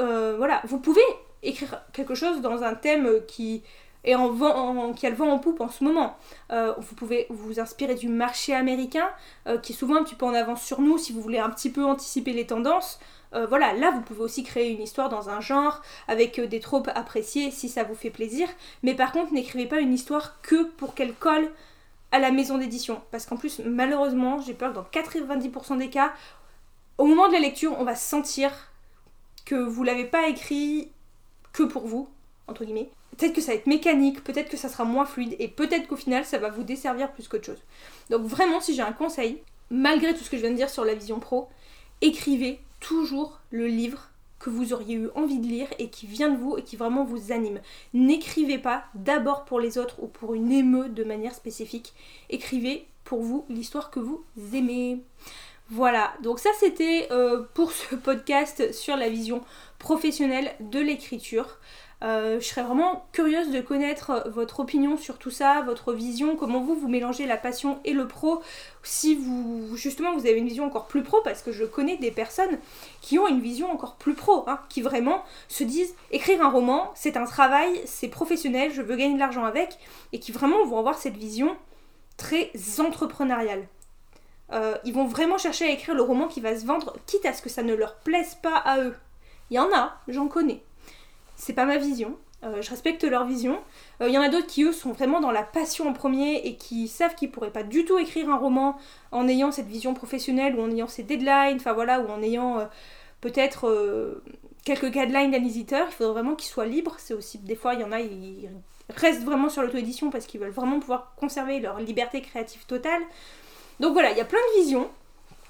Euh, 0.00 0.34
voilà, 0.36 0.62
vous 0.64 0.78
pouvez 0.78 1.02
écrire 1.42 1.82
quelque 1.92 2.14
chose 2.14 2.40
dans 2.40 2.62
un 2.62 2.74
thème 2.74 3.20
qui 3.26 3.62
est 4.04 4.16
en 4.16 4.28
vent, 4.30 4.92
a 4.92 5.08
le 5.10 5.14
vent 5.14 5.30
en 5.30 5.38
poupe 5.38 5.60
en 5.60 5.68
ce 5.68 5.84
moment. 5.84 6.16
Euh, 6.50 6.74
vous 6.78 6.96
pouvez 6.96 7.26
vous 7.30 7.60
inspirer 7.60 7.94
du 7.94 8.08
marché 8.08 8.52
américain, 8.52 9.08
qui 9.62 9.72
est 9.72 9.76
souvent 9.76 9.96
un 9.96 10.02
petit 10.02 10.16
peu 10.16 10.26
en 10.26 10.34
avance 10.34 10.62
sur 10.62 10.80
nous 10.80 10.98
si 10.98 11.12
vous 11.12 11.20
voulez 11.20 11.38
un 11.38 11.50
petit 11.50 11.70
peu 11.70 11.84
anticiper 11.84 12.32
les 12.32 12.46
tendances. 12.46 12.98
Euh, 13.34 13.46
voilà, 13.46 13.72
là 13.72 13.90
vous 13.90 14.02
pouvez 14.02 14.20
aussi 14.20 14.42
créer 14.42 14.70
une 14.70 14.82
histoire 14.82 15.08
dans 15.08 15.30
un 15.30 15.40
genre 15.40 15.80
avec 16.06 16.38
euh, 16.38 16.46
des 16.46 16.60
tropes 16.60 16.90
appréciées 16.94 17.50
si 17.50 17.68
ça 17.68 17.82
vous 17.82 17.94
fait 17.94 18.10
plaisir. 18.10 18.48
Mais 18.82 18.94
par 18.94 19.12
contre, 19.12 19.32
n'écrivez 19.32 19.66
pas 19.66 19.80
une 19.80 19.94
histoire 19.94 20.40
que 20.42 20.64
pour 20.64 20.94
qu'elle 20.94 21.14
colle 21.14 21.50
à 22.10 22.18
la 22.18 22.30
maison 22.30 22.58
d'édition. 22.58 23.00
Parce 23.10 23.26
qu'en 23.26 23.36
plus, 23.36 23.60
malheureusement, 23.64 24.40
j'ai 24.40 24.54
peur 24.54 24.70
que 24.70 24.76
dans 24.76 24.84
90% 24.84 25.78
des 25.78 25.88
cas, 25.88 26.12
au 26.98 27.06
moment 27.06 27.28
de 27.28 27.32
la 27.32 27.40
lecture, 27.40 27.74
on 27.78 27.84
va 27.84 27.94
sentir 27.94 28.52
que 29.44 29.54
vous 29.54 29.82
l'avez 29.82 30.04
pas 30.04 30.28
écrit 30.28 30.90
que 31.52 31.62
pour 31.62 31.86
vous, 31.86 32.08
entre 32.46 32.64
guillemets. 32.64 32.90
Peut-être 33.16 33.34
que 33.34 33.40
ça 33.40 33.52
va 33.52 33.58
être 33.58 33.66
mécanique, 33.66 34.22
peut-être 34.24 34.48
que 34.48 34.56
ça 34.56 34.68
sera 34.68 34.84
moins 34.84 35.04
fluide, 35.04 35.36
et 35.38 35.48
peut-être 35.48 35.86
qu'au 35.86 35.96
final, 35.96 36.24
ça 36.24 36.38
va 36.38 36.48
vous 36.48 36.62
desservir 36.62 37.12
plus 37.12 37.28
qu'autre 37.28 37.44
chose. 37.44 37.62
Donc 38.10 38.22
vraiment, 38.22 38.60
si 38.60 38.74
j'ai 38.74 38.82
un 38.82 38.92
conseil, 38.92 39.42
malgré 39.70 40.14
tout 40.14 40.22
ce 40.22 40.30
que 40.30 40.36
je 40.36 40.42
viens 40.42 40.50
de 40.50 40.56
dire 40.56 40.70
sur 40.70 40.84
la 40.84 40.94
vision 40.94 41.18
pro, 41.18 41.48
écrivez 42.00 42.60
toujours 42.82 43.40
le 43.50 43.66
livre 43.66 44.10
que 44.38 44.50
vous 44.50 44.72
auriez 44.72 44.96
eu 44.96 45.08
envie 45.14 45.38
de 45.38 45.46
lire 45.46 45.68
et 45.78 45.88
qui 45.88 46.06
vient 46.06 46.28
de 46.28 46.36
vous 46.36 46.58
et 46.58 46.62
qui 46.62 46.76
vraiment 46.76 47.04
vous 47.04 47.32
anime. 47.32 47.60
N'écrivez 47.94 48.58
pas 48.58 48.84
d'abord 48.94 49.44
pour 49.44 49.60
les 49.60 49.78
autres 49.78 50.02
ou 50.02 50.08
pour 50.08 50.34
une 50.34 50.50
émeute 50.50 50.94
de 50.94 51.04
manière 51.04 51.34
spécifique. 51.34 51.94
Écrivez 52.28 52.86
pour 53.04 53.22
vous 53.22 53.46
l'histoire 53.48 53.90
que 53.90 54.00
vous 54.00 54.24
aimez. 54.52 55.00
Voilà, 55.70 56.12
donc 56.22 56.40
ça 56.40 56.50
c'était 56.58 57.08
euh, 57.12 57.44
pour 57.54 57.72
ce 57.72 57.94
podcast 58.08 58.72
sur 58.72 58.96
la 58.96 59.08
vision 59.08 59.42
professionnelle 59.78 60.52
de 60.60 60.80
l'écriture. 60.80 61.58
Euh, 62.02 62.40
je 62.40 62.46
serais 62.46 62.64
vraiment 62.64 63.06
curieuse 63.12 63.50
de 63.50 63.60
connaître 63.60 64.28
votre 64.28 64.60
opinion 64.60 64.96
sur 64.96 65.18
tout 65.18 65.30
ça, 65.30 65.62
votre 65.62 65.92
vision, 65.92 66.34
comment 66.34 66.60
vous 66.60 66.74
vous 66.74 66.88
mélangez 66.88 67.26
la 67.26 67.36
passion 67.36 67.78
et 67.84 67.92
le 67.92 68.08
pro. 68.08 68.42
Si 68.82 69.14
vous 69.14 69.76
justement 69.76 70.12
vous 70.14 70.26
avez 70.26 70.36
une 70.38 70.48
vision 70.48 70.64
encore 70.64 70.86
plus 70.86 71.04
pro, 71.04 71.20
parce 71.22 71.42
que 71.42 71.52
je 71.52 71.64
connais 71.64 71.96
des 71.96 72.10
personnes 72.10 72.58
qui 73.02 73.20
ont 73.20 73.28
une 73.28 73.40
vision 73.40 73.70
encore 73.70 73.94
plus 73.94 74.14
pro, 74.14 74.44
hein, 74.48 74.58
qui 74.68 74.82
vraiment 74.82 75.22
se 75.46 75.62
disent 75.62 75.94
écrire 76.10 76.42
un 76.42 76.50
roman, 76.50 76.90
c'est 76.96 77.16
un 77.16 77.24
travail, 77.24 77.80
c'est 77.84 78.08
professionnel, 78.08 78.72
je 78.72 78.82
veux 78.82 78.96
gagner 78.96 79.14
de 79.14 79.20
l'argent 79.20 79.44
avec, 79.44 79.78
et 80.12 80.18
qui 80.18 80.32
vraiment 80.32 80.64
vont 80.64 80.78
avoir 80.78 80.98
cette 80.98 81.16
vision 81.16 81.56
très 82.16 82.50
entrepreneuriale. 82.80 83.68
Euh, 84.50 84.76
ils 84.84 84.92
vont 84.92 85.06
vraiment 85.06 85.38
chercher 85.38 85.66
à 85.66 85.70
écrire 85.70 85.94
le 85.94 86.02
roman 86.02 86.26
qui 86.26 86.40
va 86.40 86.58
se 86.58 86.66
vendre, 86.66 86.96
quitte 87.06 87.26
à 87.26 87.32
ce 87.32 87.42
que 87.42 87.48
ça 87.48 87.62
ne 87.62 87.74
leur 87.74 87.94
plaise 88.00 88.34
pas 88.42 88.56
à 88.56 88.80
eux. 88.80 88.96
Il 89.50 89.54
y 89.54 89.60
en 89.60 89.72
a, 89.72 89.98
j'en 90.08 90.26
connais 90.26 90.62
c'est 91.42 91.54
pas 91.54 91.64
ma 91.64 91.76
vision. 91.76 92.16
Euh, 92.44 92.62
je 92.62 92.70
respecte 92.70 93.02
leur 93.02 93.26
vision. 93.26 93.58
Il 93.98 94.06
euh, 94.06 94.10
y 94.10 94.18
en 94.18 94.22
a 94.22 94.28
d'autres 94.28 94.46
qui, 94.46 94.62
eux, 94.62 94.72
sont 94.72 94.92
vraiment 94.92 95.20
dans 95.20 95.32
la 95.32 95.42
passion 95.42 95.88
en 95.88 95.92
premier 95.92 96.36
et 96.46 96.54
qui 96.54 96.86
savent 96.86 97.16
qu'ils 97.16 97.32
pourraient 97.32 97.50
pas 97.50 97.64
du 97.64 97.84
tout 97.84 97.98
écrire 97.98 98.30
un 98.30 98.36
roman 98.36 98.76
en 99.10 99.26
ayant 99.26 99.50
cette 99.50 99.66
vision 99.66 99.92
professionnelle 99.92 100.54
ou 100.54 100.62
en 100.62 100.70
ayant 100.70 100.86
ces 100.86 101.02
deadlines, 101.02 101.56
enfin 101.56 101.72
voilà, 101.72 101.98
ou 101.98 102.08
en 102.08 102.22
ayant 102.22 102.60
euh, 102.60 102.64
peut-être 103.20 104.22
quelques 104.64 104.92
guidelines 104.92 105.32
d'un 105.32 105.44
éditeur. 105.44 105.88
Il 105.90 105.94
faudrait 105.94 106.12
vraiment 106.12 106.36
qu'ils 106.36 106.50
soient 106.50 106.66
libres. 106.66 106.94
C'est 106.98 107.14
aussi, 107.14 107.38
des 107.38 107.56
fois, 107.56 107.74
il 107.74 107.80
y 107.80 107.84
en 107.84 107.90
a, 107.90 108.00
ils 108.00 108.48
restent 108.88 109.24
vraiment 109.24 109.48
sur 109.48 109.62
l'auto-édition 109.62 110.10
parce 110.10 110.26
qu'ils 110.26 110.40
veulent 110.40 110.50
vraiment 110.50 110.78
pouvoir 110.78 111.14
conserver 111.16 111.58
leur 111.58 111.80
liberté 111.80 112.20
créative 112.22 112.66
totale. 112.66 113.02
Donc 113.80 113.94
voilà, 113.94 114.12
il 114.12 114.16
y 114.16 114.20
a 114.20 114.24
plein 114.24 114.38
de 114.54 114.60
visions 114.60 114.88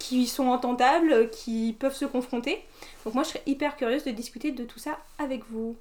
qui 0.02 0.26
sont 0.26 0.48
ententables, 0.48 1.30
qui 1.30 1.76
peuvent 1.78 1.94
se 1.94 2.04
confronter. 2.04 2.62
Donc 3.04 3.14
moi 3.14 3.22
je 3.22 3.30
serais 3.30 3.42
hyper 3.46 3.76
curieuse 3.76 4.04
de 4.04 4.10
discuter 4.10 4.50
de 4.50 4.64
tout 4.64 4.80
ça 4.80 4.98
avec 5.18 5.42
vous. 5.50 5.76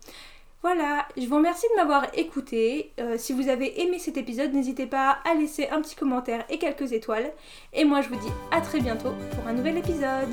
Voilà, 0.61 1.07
je 1.17 1.25
vous 1.25 1.37
remercie 1.37 1.65
de 1.71 1.75
m'avoir 1.75 2.05
écouté. 2.13 2.91
Euh, 2.99 3.15
si 3.17 3.33
vous 3.33 3.49
avez 3.49 3.81
aimé 3.81 3.97
cet 3.97 4.17
épisode, 4.17 4.53
n'hésitez 4.53 4.85
pas 4.85 5.17
à 5.25 5.33
laisser 5.33 5.67
un 5.69 5.81
petit 5.81 5.95
commentaire 5.95 6.45
et 6.51 6.59
quelques 6.59 6.91
étoiles. 6.91 7.31
Et 7.73 7.83
moi 7.83 8.01
je 8.01 8.09
vous 8.09 8.17
dis 8.17 8.31
à 8.51 8.61
très 8.61 8.79
bientôt 8.79 9.13
pour 9.33 9.47
un 9.47 9.53
nouvel 9.53 9.77
épisode. 9.77 10.29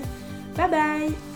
Bye 0.54 0.70
bye 0.70 1.27